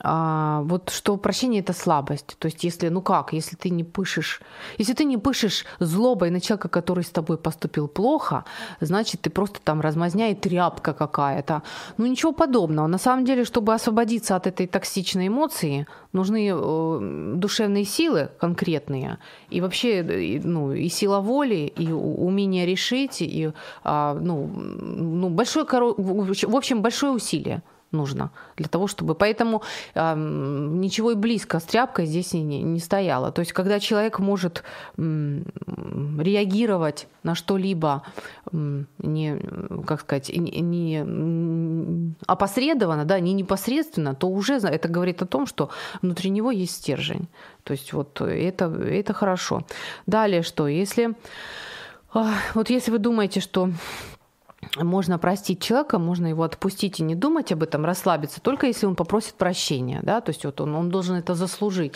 [0.00, 2.36] а, вот что прощение– это слабость.
[2.38, 4.42] То есть если, ну как, если ты не пышешь,
[4.78, 8.44] если ты не пышешь злобой на человека, который с тобой поступил плохо,
[8.80, 11.62] значит, ты просто там размазня тряпка какая-то.
[11.96, 12.88] Ну ничего подобного.
[12.88, 19.60] На самом деле, чтобы освободиться от этой токсичной эмоции, нужны э, душевные силы конкретные, и
[19.60, 20.02] вообще
[20.42, 23.52] ну, и сила воли, и умение решить, и
[23.84, 27.62] а, ну, ну, большое, в общем, большое усилие
[27.94, 29.14] нужно для того, чтобы...
[29.14, 29.62] Поэтому
[29.94, 33.32] э, ничего и близко с тряпкой здесь не, не стояло.
[33.32, 34.62] То есть, когда человек может
[34.96, 35.42] э,
[36.18, 38.02] реагировать на что-либо
[38.52, 39.38] э, не,
[39.86, 45.70] как сказать, не, не опосредованно, да, не непосредственно, то уже это говорит о том, что
[46.02, 47.28] внутри него есть стержень.
[47.62, 49.62] То есть вот это, это хорошо.
[50.06, 50.68] Далее что?
[50.68, 51.14] Если...
[52.54, 53.70] Вот если вы думаете, что
[54.76, 58.96] можно простить человека, можно его отпустить и не думать об этом, расслабиться, только если он
[58.96, 61.94] попросит прощения, да, то есть вот он, он должен это заслужить.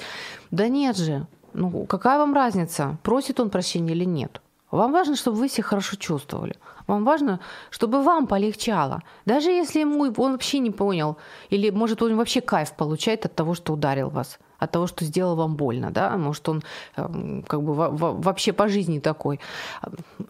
[0.51, 4.41] Да нет же, ну какая вам разница, просит он прощения или нет?
[4.71, 6.57] Вам важно, чтобы вы себя хорошо чувствовали.
[6.87, 9.03] Вам важно, чтобы вам полегчало.
[9.25, 11.17] Даже если ему он вообще не понял,
[11.49, 15.37] или может он вообще кайф получает от того, что ударил вас от того, что сделал
[15.37, 16.63] вам больно, да, может, он
[16.97, 19.41] эм, как бы вообще по жизни такой.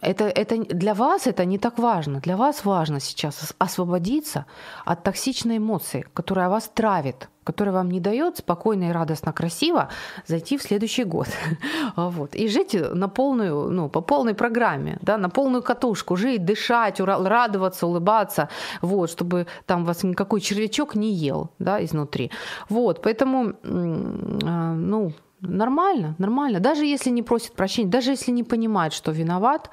[0.01, 2.19] Это, это для вас это не так важно.
[2.19, 4.45] Для вас важно сейчас освободиться
[4.85, 9.89] от токсичной эмоции, которая вас травит, которая вам не дает спокойно и радостно, красиво
[10.27, 11.27] зайти в следующий год.
[11.95, 12.35] вот.
[12.35, 17.87] И жить на полную, ну, по полной программе, да, на полную катушку, жить, дышать, радоваться,
[17.87, 18.49] улыбаться,
[18.81, 22.31] вот, чтобы там вас никакой червячок не ел да, изнутри.
[22.69, 26.59] Вот, поэтому, а, ну, нормально, нормально.
[26.59, 29.69] Даже если не просит прощения, даже если не понимает, что виноват,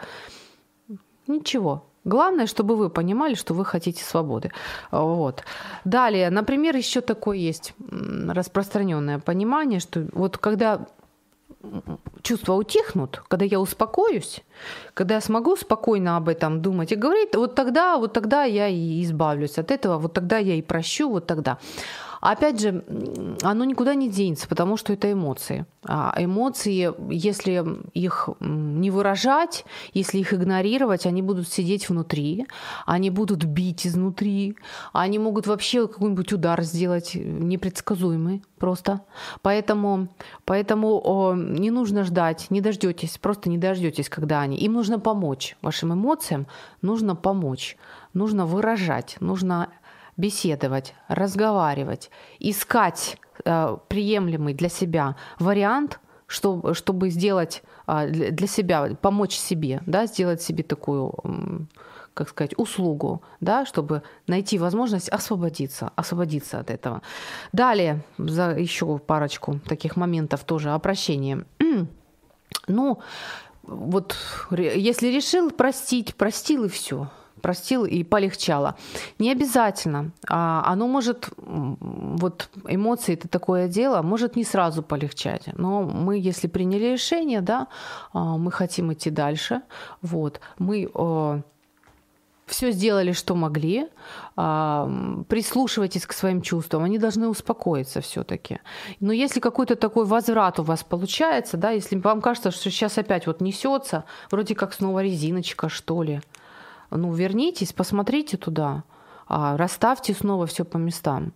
[1.27, 4.53] ничего, Главное, чтобы вы понимали, что вы хотите свободы.
[4.93, 5.43] Вот.
[5.85, 7.75] Далее, например, еще такое есть
[8.29, 10.87] распространенное понимание, что вот когда
[12.23, 14.43] чувства утихнут, когда я успокоюсь,
[14.95, 19.03] когда я смогу спокойно об этом думать и говорить, вот тогда, вот тогда я и
[19.03, 21.59] избавлюсь от этого, вот тогда я и прощу, вот тогда.
[22.29, 22.85] Опять же,
[23.43, 25.65] оно никуда не денется, потому что это эмоции.
[25.87, 32.49] А эмоции, если их не выражать, если их игнорировать, они будут сидеть внутри,
[32.85, 34.57] они будут бить изнутри,
[34.93, 39.03] они могут вообще какой-нибудь удар сделать непредсказуемый просто.
[39.43, 40.09] Поэтому,
[40.45, 44.57] поэтому о, не нужно ждать, не дождетесь, просто не дождетесь, когда они.
[44.57, 45.57] Им нужно помочь.
[45.63, 46.49] Вашим эмоциям
[46.83, 47.77] нужно помочь,
[48.15, 49.69] нужно выражать, нужно
[50.17, 59.35] беседовать, разговаривать, искать э, приемлемый для себя вариант, чтобы, чтобы сделать э, для себя, помочь
[59.35, 61.15] себе, да, сделать себе такую,
[62.15, 67.03] как сказать, услугу, да, чтобы найти возможность освободиться, освободиться от этого.
[67.53, 71.45] Далее, за еще парочку таких моментов тоже о прощении.
[72.69, 72.99] ну,
[73.63, 74.17] вот
[74.51, 77.11] если решил простить, простил и все
[77.43, 78.77] простил и полегчало.
[79.19, 80.13] Не обязательно.
[80.29, 85.49] А оно может, вот эмоции это такое дело, может не сразу полегчать.
[85.55, 87.69] Но мы, если приняли решение, да,
[88.13, 89.63] а, мы хотим идти дальше,
[90.03, 90.89] вот, мы
[92.47, 93.89] все сделали, что могли,
[94.37, 94.89] а,
[95.29, 98.61] прислушивайтесь к своим чувствам, они должны успокоиться все-таки.
[99.01, 103.27] Но если какой-то такой возврат у вас получается, да, если вам кажется, что сейчас опять
[103.27, 106.21] вот несется, вроде как снова резиночка, что ли,
[106.91, 108.85] ну, вернитесь, посмотрите туда,
[109.29, 111.33] а, расставьте снова все по местам.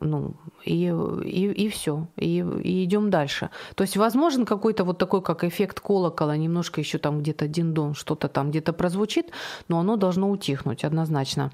[0.00, 0.86] Ну, и,
[1.24, 3.50] и, и все, и, и идем дальше.
[3.74, 8.28] То есть возможен какой-то вот такой, как эффект колокола, немножко еще там где-то диндон, что-то
[8.28, 9.32] там где-то прозвучит,
[9.68, 11.50] но оно должно утихнуть однозначно.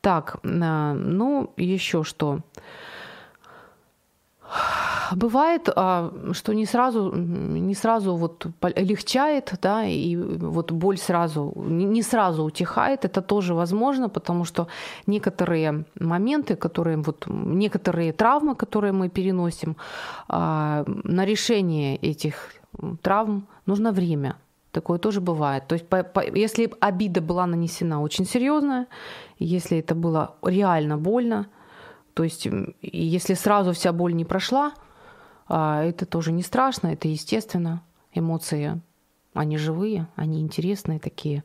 [0.00, 2.40] Так, э, ну, еще что.
[5.12, 12.02] Бывает, а, что не сразу, не сразу вот легчает, да, и вот боль сразу, не
[12.02, 14.66] сразу утихает, это тоже возможно, потому что
[15.06, 19.76] некоторые моменты, которые вот, некоторые травмы, которые мы переносим,
[20.28, 22.54] а, на решение этих
[23.02, 24.36] травм нужно время.
[24.72, 25.68] Такое тоже бывает.
[25.68, 28.86] То есть, по, по, если обида была нанесена очень серьезная,
[29.38, 31.46] если это было реально больно,
[32.14, 32.46] то есть,
[32.80, 34.72] если сразу вся боль не прошла,
[35.48, 37.82] а, это тоже не страшно, это естественно.
[38.12, 38.80] Эмоции,
[39.34, 41.42] они живые, они интересные такие.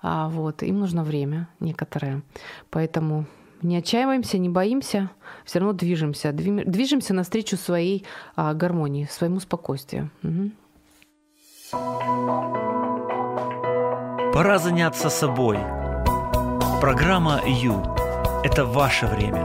[0.00, 2.22] А, вот, им нужно время некоторое.
[2.70, 3.26] Поэтому
[3.60, 5.10] не отчаиваемся, не боимся,
[5.44, 6.32] все равно движемся.
[6.32, 10.10] Движемся навстречу своей а, гармонии, своему спокойствию.
[10.22, 10.50] Угу.
[14.32, 15.58] Пора заняться собой.
[16.80, 17.82] Программа «Ю»–
[18.44, 19.44] это ваше время.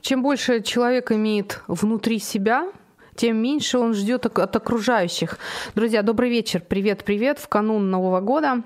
[0.00, 2.70] Чем больше человек имеет внутри себя,
[3.14, 5.38] тем меньше он ждет от окружающих.
[5.74, 8.62] Друзья, добрый вечер, привет-привет, в канун Нового года.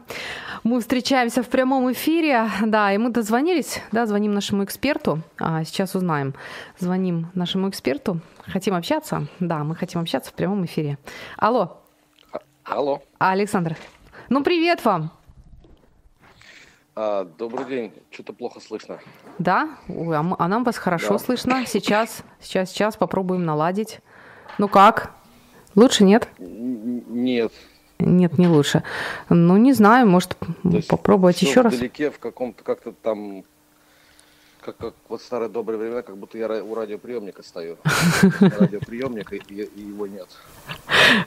[0.64, 5.94] Мы встречаемся в прямом эфире, да, и мы дозвонились, да, звоним нашему эксперту, а сейчас
[5.94, 6.34] узнаем.
[6.78, 10.98] Звоним нашему эксперту, хотим общаться, да, мы хотим общаться в прямом эфире.
[11.36, 11.85] Алло.
[12.66, 13.00] Алло.
[13.18, 13.76] Александр.
[14.28, 15.12] Ну, привет вам.
[16.96, 17.92] А, добрый день.
[18.10, 18.98] Что-то плохо слышно.
[19.38, 19.76] Да?
[19.88, 21.18] Ой, а, а нам вас хорошо да.
[21.20, 21.64] слышно.
[21.66, 24.00] Сейчас, сейчас, сейчас попробуем наладить.
[24.58, 25.12] Ну как?
[25.76, 26.28] Лучше нет?
[26.38, 27.52] Нет.
[28.00, 28.82] Нет, не лучше.
[29.28, 30.36] Ну, не знаю, может,
[30.88, 31.74] попробовать еще раз.
[31.74, 33.44] Вдалеке в каком-то как-то там
[34.66, 37.76] как, как вот старые добрые времена, как будто я у радиоприемника стою.
[38.40, 40.28] Радиоприемник, и, и его нет.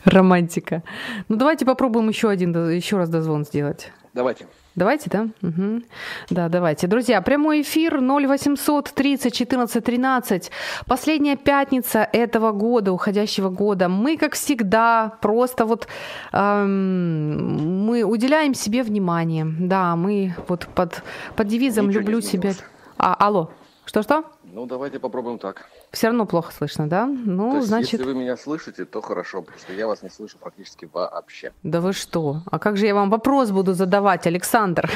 [0.03, 0.83] Романтика.
[1.29, 3.91] Ну, давайте попробуем еще один, еще раз дозвон сделать.
[4.13, 4.45] Давайте.
[4.75, 5.27] Давайте, да?
[5.41, 5.81] Угу.
[6.29, 6.87] Да, давайте.
[6.87, 10.51] Друзья, прямой эфир 0800 30 14 13.
[10.87, 13.89] Последняя пятница этого года, уходящего года.
[13.89, 15.87] Мы, как всегда, просто вот
[16.33, 19.45] эм, мы уделяем себе внимание.
[19.45, 21.03] Да, мы вот под,
[21.35, 22.53] под девизом Ничего «люблю себя».
[23.01, 23.49] А, алло,
[23.85, 24.25] что-что?
[24.43, 25.69] Ну, давайте попробуем так.
[25.91, 27.05] Все равно плохо слышно, да?
[27.05, 27.93] Ну, то есть, значит...
[27.93, 31.53] Если вы меня слышите, то хорошо, потому что я вас не слышу практически вообще.
[31.63, 32.41] Да вы что?
[32.51, 34.91] А как же я вам вопрос буду задавать, Александр?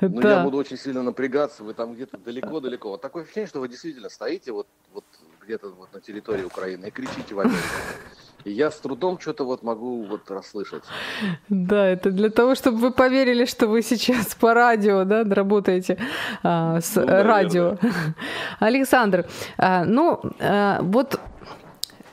[0.00, 2.90] Ну, я буду очень сильно напрягаться, вы там где-то далеко-далеко.
[2.90, 5.04] Вот такое ощущение, что вы действительно стоите вот, вот
[5.48, 7.62] где-то вот на территории Украины и кричите в Америку.
[8.44, 10.84] И я с трудом что-то вот могу вот расслышать.
[11.48, 15.98] Да, это для того, чтобы вы поверили, что вы сейчас по радио, да, работаете
[16.42, 17.78] а, с ну, радио.
[18.60, 21.18] Александр, а, ну а, вот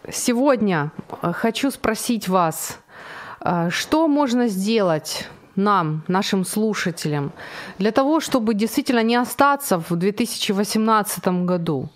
[0.10, 2.80] сегодня хочу спросить вас,
[3.42, 7.32] а, что можно сделать нам, нашим слушателям,
[7.80, 11.90] для того, чтобы действительно не остаться в 2018 году,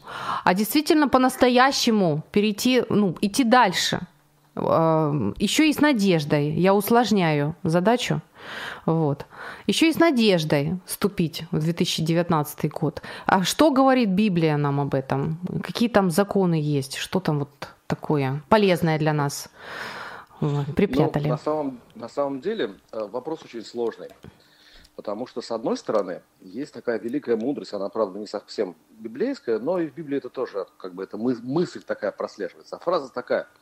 [0.44, 4.00] а действительно по-настоящему перейти, ну, идти дальше–
[4.56, 8.22] еще и с надеждой, я усложняю задачу,
[8.86, 9.26] вот.
[9.68, 13.02] Еще и с надеждой вступить в 2019 год.
[13.26, 15.40] А что говорит Библия нам об этом?
[15.64, 16.98] Какие там законы есть?
[16.98, 19.50] Что там вот такое полезное для нас
[20.76, 21.26] припрятали?
[21.26, 24.10] Ну, на, самом, на самом деле э, вопрос очень сложный.
[24.96, 29.80] Потому что, с одной стороны, есть такая великая мудрость, она, правда, не совсем библейская, но
[29.80, 32.76] и в Библии это тоже, как бы, это мысль такая прослеживается.
[32.76, 33.48] А фраза такая–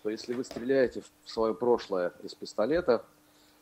[0.00, 3.04] что если вы стреляете в свое прошлое из пистолета,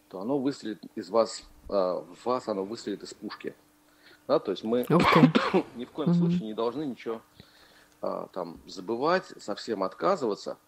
[0.08, 3.56] то оно выстрелит из вас, а, в вас оно выстрелит из пушки.
[4.28, 4.86] Да, то есть мы
[5.74, 7.22] ни в коем случае не должны ничего
[8.00, 10.58] а, там забывать, совсем отказываться.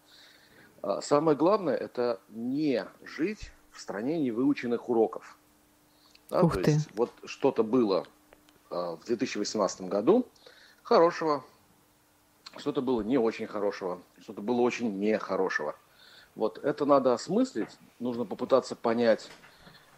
[0.81, 5.37] А, самое главное это не жить в стране невыученных уроков.
[6.29, 6.71] Да, Ух то ты.
[6.71, 8.05] есть вот что-то было
[8.69, 10.25] в 2018 году
[10.81, 11.43] хорошего,
[12.57, 15.75] что-то было не очень хорошего, что-то было очень нехорошего.
[16.35, 19.29] Вот это надо осмыслить, нужно попытаться понять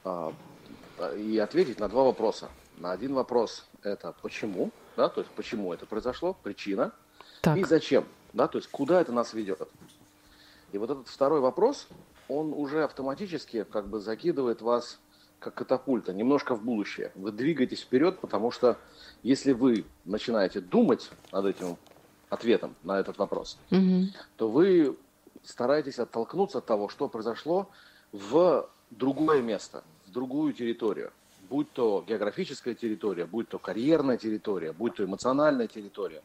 [0.04, 0.34] а,
[1.16, 2.50] и ответить на два вопроса.
[2.78, 6.92] На один вопрос это почему, да, то есть почему это произошло, причина,
[7.42, 7.58] так.
[7.58, 9.70] и зачем, да, то есть куда это нас ведет.
[10.74, 11.88] И вот этот второй вопрос,
[12.28, 15.00] он уже автоматически как бы закидывает вас
[15.40, 17.12] как катапульта, немножко в будущее.
[17.16, 18.78] Вы двигаетесь вперед, потому что
[19.22, 21.78] если вы начинаете думать над этим
[22.30, 24.08] ответом на этот вопрос, угу.
[24.38, 24.98] то вы
[25.44, 27.70] стараетесь оттолкнуться от того, что произошло
[28.12, 31.12] в другое место, в другую территорию,
[31.50, 36.24] будь то географическая территория, будь то карьерная территория, будь то эмоциональная территория,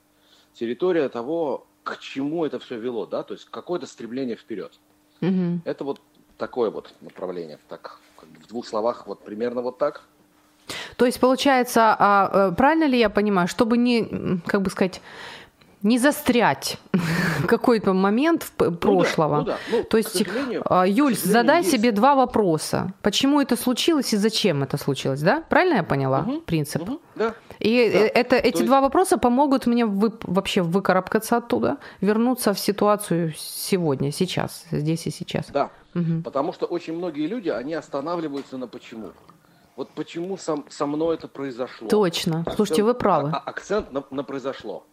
[0.55, 1.67] территория того,
[1.97, 4.73] к чему это все вело, да, то есть какое-то стремление вперед.
[5.21, 5.63] Мгм.
[5.65, 6.01] Это вот
[6.37, 7.59] такое вот направление.
[7.69, 10.03] Так, как бы в двух словах, вот примерно вот так.
[10.97, 15.01] То есть, получается, а, э, правильно ли я понимаю, чтобы не, как бы сказать,
[15.83, 16.79] не застрять
[17.47, 19.37] какой-то момент в п- Ну да, прошлого.
[19.39, 19.57] ну да.
[19.71, 21.71] Ну, То есть, сожалению- а, Юль, задай есть.
[21.71, 22.93] себе два вопроса.
[23.03, 25.43] Почему это случилось и зачем это случилось, да?
[25.49, 26.83] Правильно я поняла Мгм, принцип?
[26.83, 27.35] Мгм, да.
[27.61, 32.59] И э, это, эти есть- два вопроса помогут мне вы- вообще выкарабкаться оттуда, вернуться в
[32.59, 35.47] ситуацию сегодня, сейчас, здесь и сейчас.
[35.51, 35.71] Да.
[35.95, 36.23] Мгм.
[36.23, 39.11] Потому что очень многие люди, они останавливаются на почему.
[39.77, 41.89] Вот почему сам, со мной это произошло.
[41.89, 42.45] Точно.
[42.57, 43.31] Слушайте, вы правы.
[43.33, 44.85] а- а- акцент на, на произошло.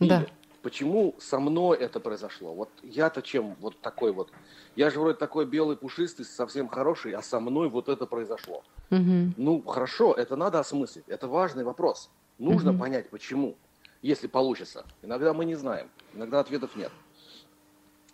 [0.00, 0.26] Да.
[0.62, 2.54] Почему со мной это произошло?
[2.54, 4.32] Вот я-то чем вот такой вот?
[4.76, 8.64] Я же вроде такой белый, пушистый, совсем хороший, а со мной вот это произошло.
[8.90, 9.34] Мгм.
[9.36, 11.04] Ну, хорошо, это надо осмыслить.
[11.06, 12.10] Это важный вопрос.
[12.38, 12.80] Нужно Мгм.
[12.80, 13.58] понять, почему,
[14.00, 14.86] если получится.
[15.02, 16.90] Иногда мы не знаем, иногда ответов нет.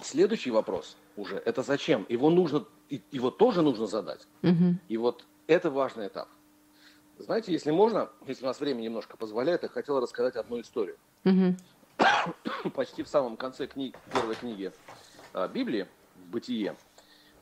[0.03, 2.05] Следующий вопрос уже– это зачем?
[2.09, 4.26] Его нужно, его тоже нужно задать.
[4.43, 4.81] Мгм.
[4.89, 6.28] И вот это важный этап.
[7.21, 10.97] Знаете, если можно, если у нас время немножко позволяет, я хотел рассказать одну историю.
[11.25, 11.57] Мгм.
[12.75, 14.73] Почти в самом конце кни- первой книги
[15.35, 16.77] а, Библии, в «Бытие»,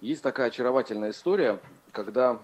[0.00, 1.60] есть такая очаровательная история,
[1.92, 2.42] когда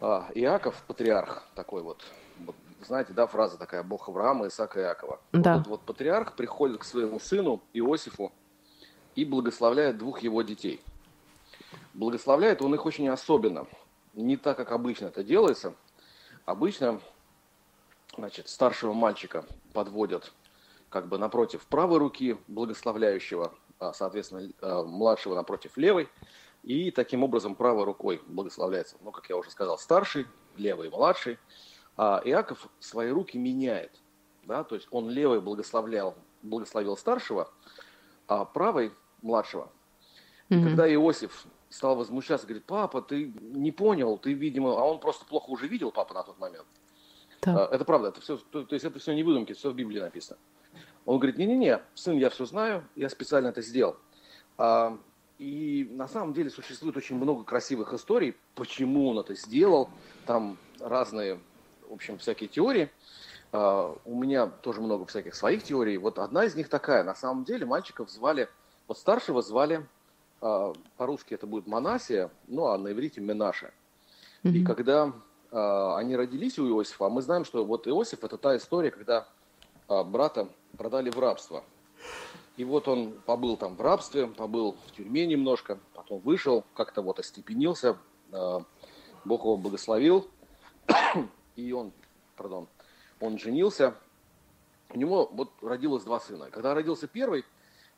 [0.00, 2.04] а, Иаков, патриарх такой вот,
[2.36, 2.54] вот,
[2.86, 5.20] знаете, да, фраза такая, Бог Авраама, Исаака и Иакова.
[5.32, 5.54] Вот Да.
[5.56, 8.32] этот вот патриарх приходит к своему сыну Иосифу
[9.16, 10.84] и благословляет двух его детей.
[11.94, 13.66] Благословляет он их очень особенно,
[14.12, 15.74] не так, как обычно это делается.
[16.44, 17.00] Обычно,
[18.16, 20.32] значит, старшего мальчика подводят
[20.88, 26.08] как бы напротив правой руки благословляющего, а, соответственно, а, младшего напротив левой,
[26.62, 30.26] и таким образом правой рукой благословляется, ну, как я уже сказал, старший,
[30.56, 31.38] левый, младший.
[31.96, 34.00] А Иаков свои руки меняет,
[34.44, 37.50] да, то есть он левой благословлял, благословил старшего,
[38.28, 39.70] а правой младшего.
[40.48, 40.68] И Мгм.
[40.68, 45.50] когда Иосиф стал возмущаться, говорит, папа, ты не понял, ты, видимо, а он просто плохо
[45.50, 46.66] уже видел папа на тот момент.
[47.40, 47.56] Так.
[47.56, 49.98] А, Это правда, это все, то, то есть это все не выдумки, все в Библии
[49.98, 50.38] написано.
[51.06, 53.96] Он говорит, не-не-не, сын, я все знаю, я специально это сделал.
[54.58, 54.98] А,
[55.38, 59.88] и на самом деле существует очень много красивых историй, почему он это сделал.
[60.26, 61.40] Там разные,
[61.88, 62.90] в общем, всякие теории.
[63.50, 65.96] А, у меня тоже много всяких своих теорий.
[65.96, 67.02] Вот одна из них такая.
[67.02, 68.48] На самом деле мальчиков звали,
[68.86, 69.86] вот старшего звали,
[70.96, 73.72] по-русски это будет Манасия, ну а на иврите Менаше.
[74.42, 74.64] И Мгм.
[74.64, 75.12] когда
[75.52, 79.28] а, они родились у Иосифа, а мы знаем, что вот Иосиф это та история, когда
[79.86, 81.62] а, брата продали в рабство.
[82.56, 87.20] И вот он побыл там в рабстве, побыл в тюрьме немножко, потом вышел, как-то вот
[87.20, 87.96] остепенился,
[88.32, 88.64] а,
[89.24, 90.28] Бог его благословил,
[91.56, 91.92] и он,
[92.36, 92.66] пардон,
[93.20, 93.94] он женился.
[94.90, 96.50] У него вот родилось два сына.
[96.50, 97.44] Когда родился первый,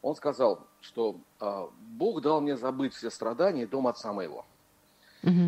[0.04, 4.44] он сказал, что а, Бог дал мне забыть все страдания и дом отца моего.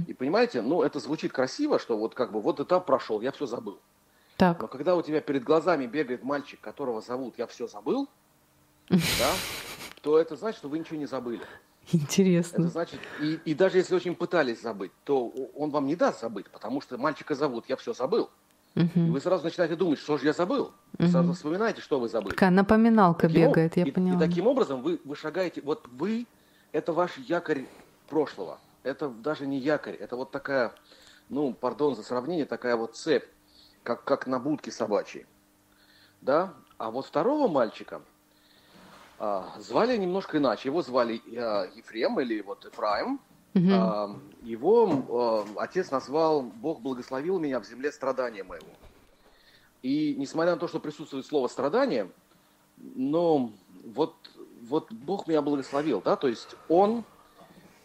[0.07, 3.45] И понимаете, ну это звучит красиво, что вот как бы вот этап прошел, я все
[3.45, 3.79] забыл.
[4.39, 4.59] Так.
[4.59, 8.09] Но когда у тебя перед глазами бегает мальчик, которого зовут «Я все забыл»,
[8.89, 9.33] да,
[10.01, 11.43] то это значит, что вы ничего не забыли.
[11.43, 12.69] Это Интересно.
[12.69, 16.81] значит, и, и даже если очень пытались забыть, то он вам не даст забыть, потому
[16.81, 18.31] что мальчика зовут «Я все забыл».
[18.77, 19.13] И Мгм.
[19.13, 20.71] вы сразу начинаете думать, что же я забыл.
[20.99, 22.35] Вы сразу вспоминаете, что вы забыли.
[22.35, 24.23] Такая напоминалка Таким бегает, я и, поняла.
[24.23, 26.27] И таким образом вы, вы шагаете, вот вы,
[26.73, 27.65] это ваш якорь
[28.11, 28.59] прошлого.
[28.83, 30.75] Это даже не якорь, это вот такая,
[31.31, 33.25] ну, пардон за сравнение, такая вот цепь,
[33.83, 35.25] как, как на будке собачьей.
[36.21, 36.53] Да?
[36.77, 38.03] А вот второго мальчика
[39.19, 40.69] а, звали немножко иначе.
[40.69, 43.21] Его звали а, Ефрем или вот Ефраим.
[43.57, 48.69] А, его отец назвал «Бог благословил меня в земле страдания моего».
[49.83, 52.11] И несмотря на то, что присутствует слово «страдание»,
[52.77, 53.51] но
[53.85, 54.15] вот,
[54.63, 57.05] вот Бог меня благословил, да, то есть он,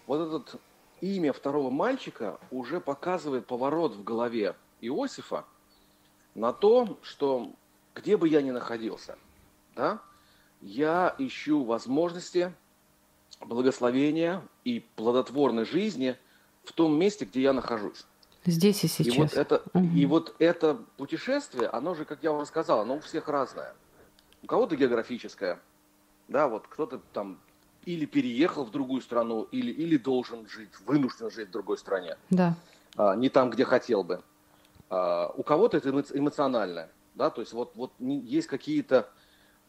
[0.08, 0.62] вот этот
[1.00, 5.46] имя второго мальчика уже показывает поворот в голове Иосифа
[6.36, 7.52] на то, что
[7.96, 9.18] где бы я ни находился,
[9.76, 10.02] да,
[10.62, 12.54] я ищу возможности
[13.46, 16.16] благословения и плодотворной жизни
[16.64, 18.06] в том месте, где я нахожусь.
[18.46, 19.34] Здесь и И вот, сейчас.
[19.34, 19.96] это, Мгм.
[19.96, 23.74] и вот это путешествие, оно же, как я уже сказал, оно у всех разное.
[24.44, 25.60] У кого-то географическое,
[26.28, 27.40] да, вот кто-то там
[27.86, 32.56] или переехал в другую страну, или, или должен жить, вынужден жить в другой стране, Да.
[32.96, 34.22] а, не там, где хотел бы.
[34.90, 39.10] А, у кого-то это эмо- эмоциональное, да, то есть вот, вот есть какие-то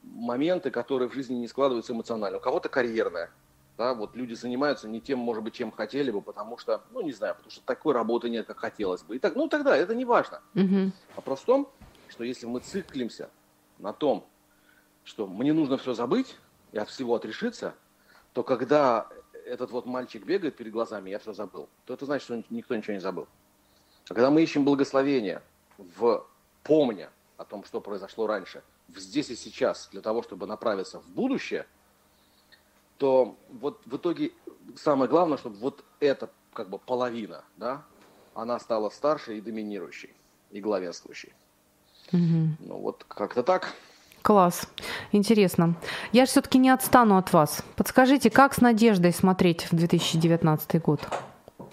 [0.03, 2.39] моменты, которые в жизни не складываются эмоционально.
[2.39, 3.31] У кого-то карьерное,
[3.79, 7.12] Да, вот люди занимаются не тем, может быть, чем хотели бы, потому что, ну, не
[7.12, 9.16] знаю, потому что такой работы нет, как хотелось бы.
[9.16, 10.43] И так, ну, тогда это не важно.
[10.55, 10.93] Мгм.
[11.16, 11.70] Вопрос в том,
[12.09, 13.31] что если мы циклимся
[13.79, 14.27] на том,
[15.05, 16.37] что мне нужно все забыть
[16.73, 17.75] и от всего отрешиться,
[18.35, 19.09] то когда
[19.47, 22.95] этот вот мальчик бегает перед глазами, я все забыл, то это значит, что никто ничего
[22.95, 23.27] не забыл.
[24.09, 25.43] А когда мы ищем благословение
[25.79, 26.27] в
[26.62, 31.09] помня о том, что произошло раньше, в здесь и сейчас, для того, чтобы направиться в
[31.09, 31.66] будущее,
[33.03, 34.30] то вот в итоге
[34.76, 37.82] самое главное, чтобы вот эта как бы половина, да,
[38.32, 40.14] она стала старше и доминирующей,
[40.53, 41.32] и главенствующей.
[42.12, 42.57] Мгм.
[42.61, 43.72] Ну вот как-то так.
[44.22, 44.68] Класс.
[45.11, 45.74] Интересно.
[46.12, 47.64] Я же все-таки не отстану от вас.
[47.74, 51.00] Подскажите, как с надеждой смотреть в 2019 год?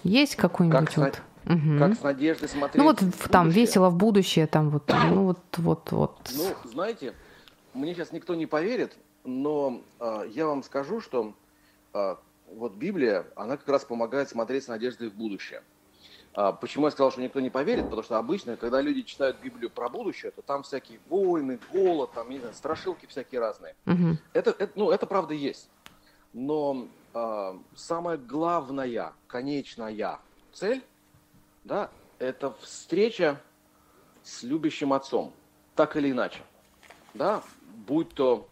[0.02, 1.22] Есть какой-нибудь Как с вот?
[1.44, 1.78] Мгм.
[1.78, 2.98] Как с надеждой смотреть Ну вот
[3.30, 3.66] там будущее?
[3.66, 6.32] весело в будущее, там вот, ну вот, вот, вот.
[6.34, 7.14] Ну, знаете,
[7.72, 11.34] мне сейчас никто не поверит, но а, я вам скажу, что
[11.92, 15.62] а, вот Библия, она как раз помогает смотреть с надеждой в будущее.
[16.32, 17.84] А, почему я сказал, что никто не поверит?
[17.84, 22.30] Потому что обычно, когда люди читают Библию про будущее, то там всякие войны, голод, там,
[22.30, 23.74] не знаю, страшилки всякие разные.
[23.84, 24.18] Мгм.
[24.32, 25.68] Это, это, ну, это правда есть.
[26.32, 30.20] Но а, самая главная, конечная
[30.52, 30.84] цель,
[31.64, 33.40] да, это встреча
[34.22, 35.34] с любящим отцом,
[35.74, 36.40] так или иначе.
[37.14, 37.42] Да,
[37.86, 38.49] будь то э,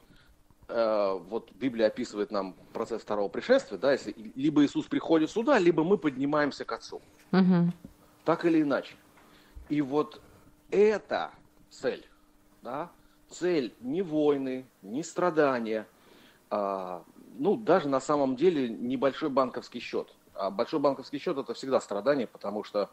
[0.69, 5.97] вот Библия описывает нам процесс второго пришествия, да, если либо Иисус приходит сюда, либо мы
[5.97, 7.01] поднимаемся к Отцу
[7.31, 7.73] Мгм.
[8.25, 8.95] так или иначе.
[9.71, 10.21] И вот
[10.71, 11.31] эта
[11.71, 12.07] цель,
[12.63, 12.91] да,
[13.31, 15.87] цель не войны, не страдания,
[16.51, 17.03] а,
[17.39, 20.15] ну, даже на самом деле небольшой банковский счет.
[20.35, 22.91] А большой банковский счет это всегда страдание, потому что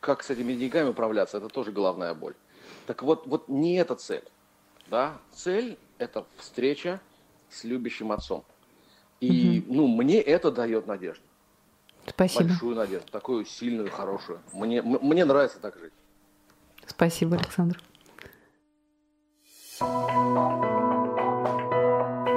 [0.00, 2.34] как с этими деньгами управляться, это тоже головная боль.
[2.86, 4.24] Так вот, вот не эта цель.
[4.88, 5.18] Да?
[5.32, 7.00] Цель– это встреча
[7.50, 8.44] с любящим отцом.
[9.20, 11.22] И, ну, мне это дает надежду
[12.06, 12.44] Спасибо.
[12.48, 14.40] большую надежду, такую сильную, хорошую.
[14.52, 15.92] Мне, м- мне нравится так жить.
[16.86, 17.80] Спасибо, Александр.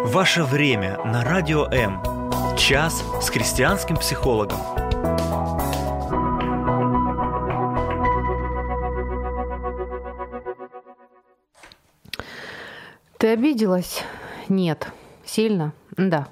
[0.05, 2.01] Ваше время на Радио М.
[2.57, 4.57] Час с христианским психологом.
[13.27, 14.03] Ты обиделась?
[14.47, 14.87] Нет.
[15.25, 15.73] Сильно?
[15.97, 16.29] Да.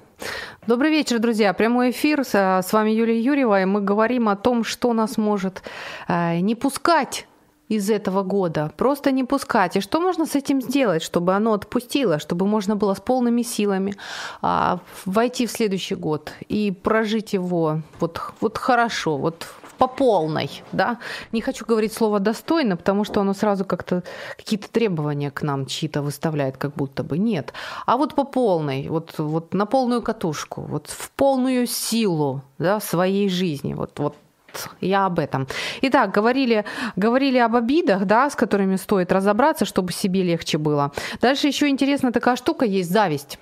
[0.66, 1.52] Добрый вечер, друзья.
[1.52, 2.24] Прямой эфир.
[2.24, 5.62] С, вами Юлия Юрьева, и мы говорим о том, что нас может
[6.08, 7.26] э, не пускать
[7.68, 9.76] из этого года, просто не пускать.
[9.76, 13.96] И что можно с этим сделать, чтобы оно отпустило, чтобы можно было с полными силами
[14.42, 19.46] а, войти в следующий год и прожить его вот, вот хорошо, вот
[19.78, 20.98] по полной, да.
[21.32, 24.02] Не хочу говорить слово достойно, потому что оно сразу как-то
[24.36, 27.52] какие-то требования к нам чьи-то выставляет, как будто бы нет.
[27.84, 33.28] А вот по полной, вот, вот на полную катушку, вот в полную силу да, своей
[33.28, 34.16] жизни, вот, вот
[34.80, 35.46] я об этом.
[35.82, 36.64] Итак, говорили,
[36.96, 40.92] говорили об обидах, да, с которыми стоит разобраться, чтобы себе легче было.
[41.20, 43.38] Дальше еще интересная такая штука есть зависть.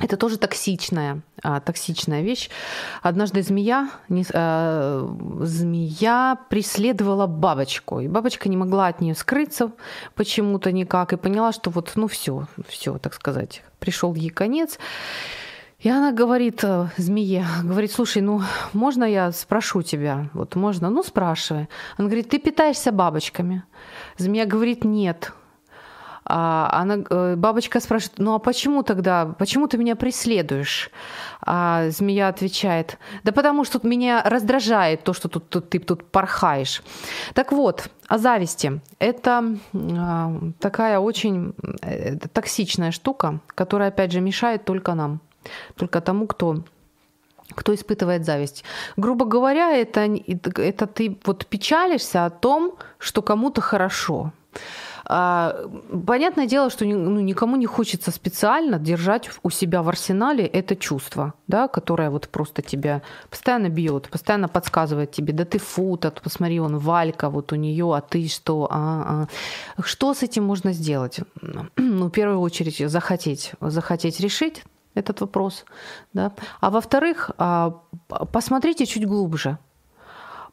[0.00, 2.48] Это тоже токсичная, а, токсичная вещь.
[3.02, 5.08] Однажды змея, не, э,
[5.42, 9.72] змея преследовала бабочку, и бабочка не могла от нее скрыться
[10.14, 14.78] почему-то никак, и поняла, что вот, ну все, все, так сказать, пришел ей конец.
[15.80, 18.42] И она говорит э, змее, говорит, слушай, ну
[18.74, 20.28] можно я спрошу тебя?
[20.34, 20.90] Вот можно?
[20.90, 21.68] Ну спрашивай.
[21.96, 23.62] Она говорит, ты питаешься бабочками?
[24.18, 25.32] Змея говорит, нет.
[26.32, 30.90] А она, э, бабочка спрашивает, ну а почему тогда, почему ты меня преследуешь?
[31.40, 36.82] А змея отвечает, да потому что меня раздражает то, что тут, тут- ты тут порхаешь.
[37.34, 38.80] Так вот, о зависти.
[38.98, 45.20] Это а, такая очень э, токсичная штука, которая, опять же, мешает только нам,
[45.76, 46.56] только тому, кто
[47.54, 48.64] кто испытывает зависть.
[48.96, 54.32] Грубо говоря, это, это ты вот печалишься о том, что кому-то хорошо.
[55.12, 55.68] А,
[56.06, 61.34] Понятное дело, что ну, никому не хочется специально держать у себя в арсенале это чувство,
[61.48, 66.60] да, которое вот просто тебя постоянно бьет, постоянно подсказывает тебе, да ты фу, так посмотри,
[66.60, 68.68] он Валька, вот у нее, а ты что?
[68.70, 69.26] А,
[69.76, 69.82] а».
[69.82, 71.20] Что с этим можно сделать?
[71.76, 74.62] Ну, в первую очередь, захотеть, захотеть решить
[74.94, 75.64] этот вопрос,
[76.12, 76.32] да.
[76.60, 77.80] А во-вторых, а,
[78.32, 79.58] посмотрите чуть глубже,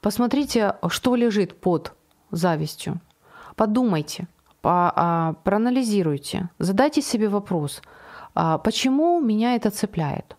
[0.01, 1.93] посмотрите, что лежит под
[2.31, 2.99] завистью,
[3.55, 4.27] подумайте,
[4.61, 7.81] по- а, проанализируйте, задайте себе вопрос,
[8.35, 10.35] а, почему меня это цепляет?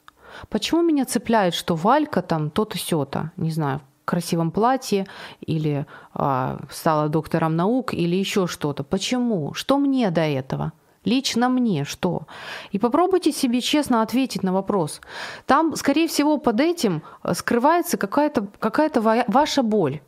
[0.48, 5.06] Почему меня цепляет, что Валька там то-то сё-то, не знаю, в красивом платье
[5.40, 8.84] или а, стала доктором наук или еще что-то?
[8.84, 9.54] Почему?
[9.54, 10.72] Что мне до этого?
[11.08, 12.26] Лично мне что?
[12.74, 15.00] И попробуйте себе честно ответить на вопрос.
[15.46, 18.90] Там, скорее всего, под этим э, скрывается какая-то какая
[19.28, 20.00] ваша боль,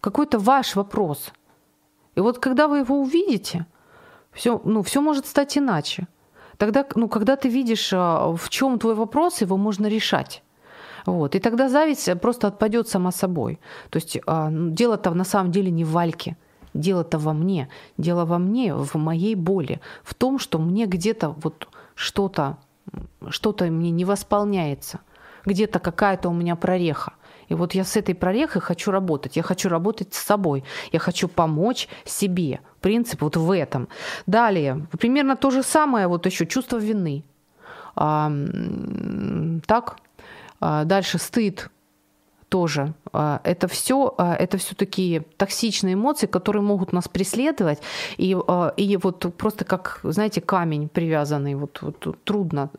[0.00, 1.32] какой-то ваш вопрос.
[2.14, 3.66] И вот когда вы его увидите,
[4.32, 6.06] все, ну, все может стать иначе.
[6.58, 10.42] Тогда, ну, когда ты видишь, а, в чем твой вопрос, его можно решать.
[11.06, 11.34] Вот.
[11.34, 13.58] И тогда зависть просто отпадет сама собой.
[13.90, 16.36] То есть а, ну, дело-то на самом деле не в Вальке.
[16.76, 17.68] Дело-то во мне.
[17.98, 19.80] Дело во мне, в моей боли.
[20.02, 22.58] В том, что мне где-то вот что-то,
[23.28, 25.00] что-то мне не восполняется.
[25.44, 27.12] Где-то какая-то у меня прореха.
[27.48, 29.36] И вот я с этой прорехой хочу работать.
[29.36, 30.64] Я хочу работать с собой.
[30.92, 32.60] Я хочу помочь себе.
[32.80, 33.88] Принцип вот в этом.
[34.26, 37.24] Далее, примерно то же самое, вот еще чувство вины.
[37.94, 38.30] А,
[39.66, 39.96] так,
[40.60, 41.70] а, дальше стыд,
[42.48, 42.94] тоже.
[43.12, 47.80] А, это все, а, это все такие токсичные эмоции, которые могут нас преследовать.
[48.16, 48.36] И,
[48.76, 51.54] и вот просто как, знаете, камень привязанный.
[51.54, 52.70] Вот, вот трудно,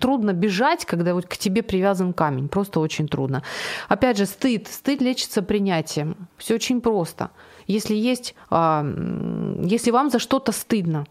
[0.00, 2.48] трудно бежать, когда вот к тебе привязан камень.
[2.48, 3.42] Просто очень трудно.
[3.88, 4.68] Опять же, стыд.
[4.68, 6.28] Стыд лечится принятием.
[6.36, 7.30] Все очень просто.
[7.66, 11.06] Если есть, если вам за что-то стыдно,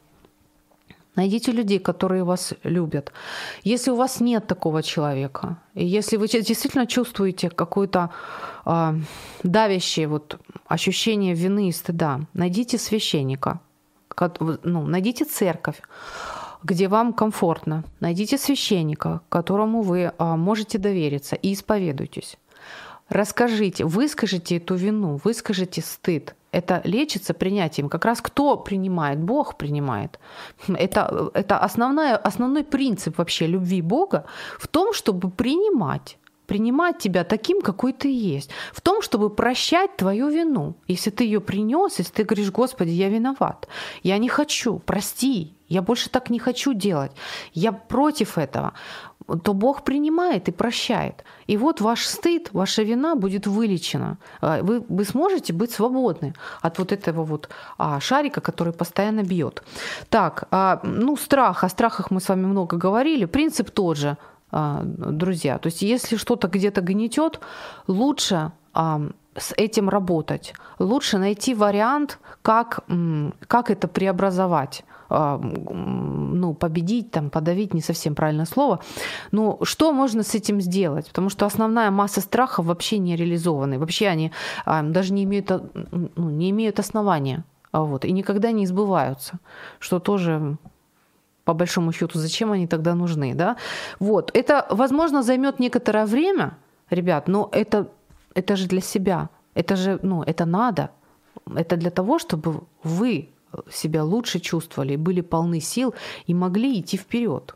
[1.15, 3.11] Найдите людей, которые вас любят.
[3.63, 8.09] Если у вас нет такого человека, и если вы действительно чувствуете какое-то
[8.65, 8.93] э,
[9.43, 13.59] давящее вот ощущение вины и стыда, найдите священника,
[14.63, 15.81] ну, найдите церковь,
[16.63, 17.83] где вам комфортно.
[17.99, 22.37] Найдите священника, которому вы э, можете довериться, и исповедуйтесь.
[23.09, 27.89] Расскажите, выскажите эту вину, выскажите стыд, это лечится принятием.
[27.89, 29.19] Как раз кто принимает?
[29.19, 30.19] Бог принимает.
[30.67, 34.23] Это, это основная, основной принцип вообще любви Бога
[34.59, 40.29] в том, чтобы принимать принимать тебя таким, какой ты есть, в том, чтобы прощать твою
[40.29, 40.75] вину.
[40.87, 43.67] Если ты ее принес, если ты говоришь, Господи, я виноват,
[44.03, 47.11] я не хочу, прости, я больше так не хочу делать,
[47.55, 48.73] я против этого,
[49.43, 51.23] то Бог принимает и прощает.
[51.47, 54.17] И вот ваш стыд, ваша вина будет вылечена.
[54.41, 59.63] А, вы, вы сможете быть свободны от вот этого вот а, шарика, который постоянно бьет.
[60.09, 63.25] Так, а, ну страх, о страхах мы с вами много говорили.
[63.25, 64.17] Принцип тот же,
[64.51, 65.57] а, друзья.
[65.57, 67.39] То есть если что-то где-то гнетет,
[67.87, 69.01] лучше а,
[69.37, 70.53] с этим работать.
[70.79, 72.85] Лучше найти вариант, как,
[73.47, 78.79] как это преобразовать ну, победить, там, подавить, не совсем правильное слово.
[79.31, 81.07] Но что можно с этим сделать?
[81.07, 83.77] Потому что основная масса страхов вообще не реализованы.
[83.77, 84.31] Вообще они
[84.65, 85.51] а, даже не имеют,
[86.15, 87.43] ну, не имеют основания.
[87.71, 89.39] А вот, и никогда не сбываются,
[89.79, 90.57] что тоже
[91.43, 93.57] по большому счету, зачем они тогда нужны, да?
[93.99, 96.57] Вот, это, возможно, займет некоторое время,
[96.89, 97.87] ребят, но это,
[98.33, 100.89] это же для себя, это же, ну, это надо,
[101.55, 103.29] это для того, чтобы вы
[103.71, 105.93] себя лучше чувствовали, были полны сил
[106.27, 107.55] и могли идти вперед.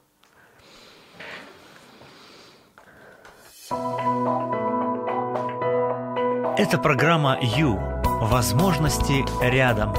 [6.57, 7.79] Это программа «Ю».
[8.21, 9.93] Возможности рядом.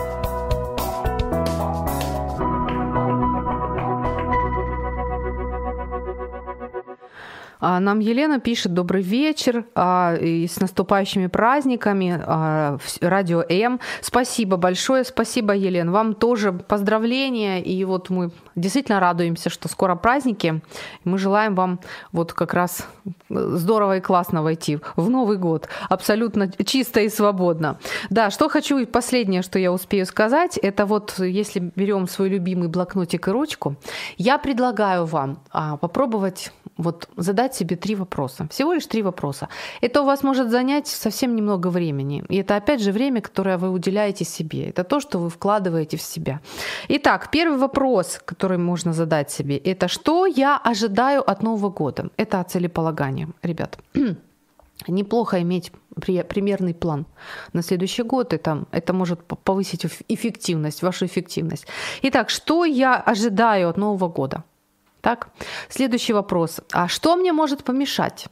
[7.61, 13.81] Нам Елена пишет «Добрый вечер, а, и с наступающими праздниками, а, Радио М».
[14.01, 15.93] Спасибо большое, спасибо, Елена.
[15.93, 20.63] Вам тоже поздравления, и вот мы действительно радуемся, что скоро праздники.
[21.05, 21.81] Мы желаем вам
[22.13, 22.87] вот как раз
[23.29, 27.79] здорово и классно войти в Новый год, абсолютно чисто и свободно.
[28.11, 33.29] Да, что хочу, последнее, что я успею сказать, это вот если берем свой любимый блокнотик
[33.29, 33.77] и ручку,
[34.17, 35.43] я предлагаю вам
[35.81, 38.47] попробовать вот задать себе три вопроса.
[38.51, 39.49] Всего лишь три вопроса.
[39.83, 42.25] Это у вас может занять совсем немного времени.
[42.29, 44.69] И это опять же время, которое вы уделяете себе.
[44.69, 46.41] Это то, что вы вкладываете в себя.
[46.89, 52.11] Итак, первый вопрос, который можно задать себе, это что я ожидаю от Нового года?
[52.17, 53.79] Это целеполагание, ребят.
[54.89, 55.73] Неплохо иметь
[56.29, 57.07] примерный план
[57.53, 61.67] на следующий год, и там, это может повысить эффективность, вашу эффективность.
[62.03, 64.45] Итак, что я ожидаю от Нового года?
[65.01, 65.29] Так,
[65.69, 66.61] следующий вопрос.
[66.73, 68.27] А что мне может помешать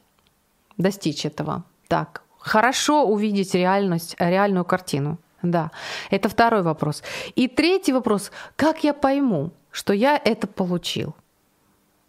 [0.77, 1.63] достичь этого?
[1.87, 5.17] Так, хорошо увидеть реальность, реальную картину.
[5.41, 5.71] Да,
[6.11, 7.01] это второй вопрос.
[7.35, 8.31] И третий вопрос.
[8.55, 11.15] Как я пойму, что я это получил?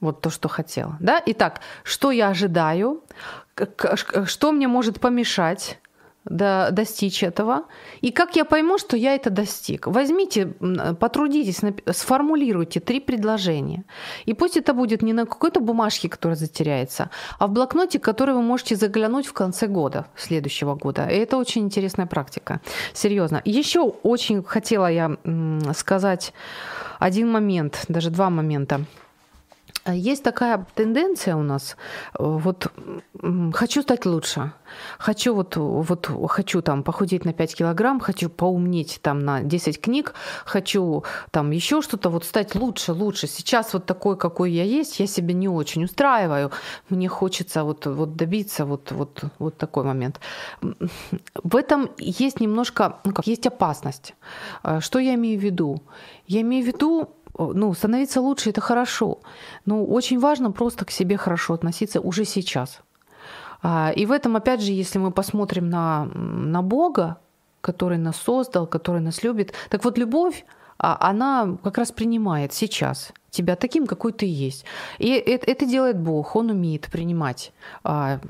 [0.01, 0.97] Вот то, что хотела.
[1.01, 1.23] Да?
[1.27, 3.03] Итак, что я ожидаю?
[4.25, 5.79] Что мне может помешать?
[6.25, 7.65] До, достичь этого.
[8.01, 9.87] И как я пойму, что я это достиг?
[9.87, 10.47] Возьмите,
[10.99, 11.61] потрудитесь,
[11.93, 13.85] сформулируйте три предложения.
[14.27, 18.43] И пусть это будет не на какой-то бумажке, которая затеряется, а в блокноте, который вы
[18.43, 21.07] можете заглянуть в конце года, следующего года.
[21.07, 22.61] И это очень интересная практика.
[22.93, 23.41] Серьезно.
[23.45, 25.17] Еще очень хотела я
[25.75, 26.33] сказать
[26.99, 28.85] один момент, даже два момента.
[29.87, 31.77] Есть такая тенденция у нас,
[32.19, 32.71] вот
[33.55, 34.53] хочу стать лучше,
[34.99, 40.15] хочу вот, вот хочу там похудеть на 5 килограмм, хочу поумнеть там на 10 книг,
[40.45, 43.27] хочу там еще что-то, вот стать лучше, лучше.
[43.27, 46.51] Сейчас вот такой, какой я есть, я себя не очень устраиваю,
[46.91, 50.21] мне хочется вот, вот добиться вот, вот, вот такой момент.
[51.43, 54.15] В этом есть немножко, ну как, есть опасность.
[54.81, 55.83] Что я имею в виду?
[56.27, 57.09] Я имею в виду,
[57.55, 59.21] ну, становиться лучше это хорошо.
[59.67, 62.81] Но очень важно просто к себе хорошо относиться уже сейчас.
[63.63, 67.19] А, и в этом, опять же, если мы посмотрим на, на Бога,
[67.61, 70.45] который нас создал, который нас любит, так вот любовь,
[70.79, 74.65] а, она как раз принимает сейчас тебя таким, какой ты есть.
[74.99, 77.53] И это, делает Бог, Он умеет принимать
[77.85, 78.21] а,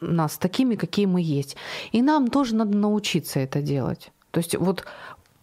[0.00, 1.56] нас такими, какие мы есть.
[1.92, 4.12] И нам тоже надо научиться это делать.
[4.30, 4.84] То есть вот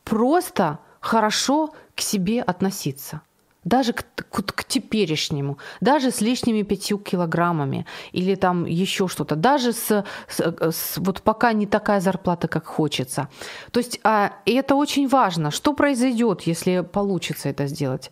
[0.04, 3.22] просто хорошо к себе относиться.
[3.64, 9.72] Даже к, к, к теперешнему, даже с лишними пятью килограммами или там еще что-то, даже
[9.72, 10.40] с, с,
[10.72, 13.28] с вот пока не такая зарплата, как хочется.
[13.72, 15.52] То есть а, и это очень важно.
[15.52, 18.10] Что произойдет, если получится это сделать?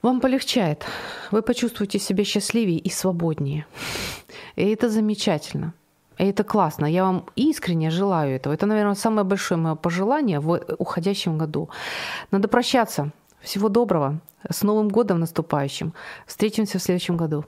[0.00, 0.86] Вам полегчает,
[1.32, 3.66] вы почувствуете себя счастливее и свободнее.
[4.54, 5.74] И это замечательно.
[6.18, 6.86] И это классно.
[6.86, 8.52] Я вам искренне желаю этого.
[8.52, 11.68] Это, наверное, самое большое мое пожелание в уходящем году.
[12.30, 13.10] Надо прощаться.
[13.40, 14.20] Всего доброго.
[14.50, 15.94] С Новым годом наступающим.
[16.26, 17.44] Встретимся в следующем году.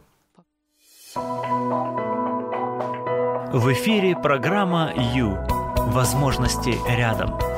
[3.52, 5.36] В эфире программа «Ю».
[5.76, 7.49] Возможности рядом.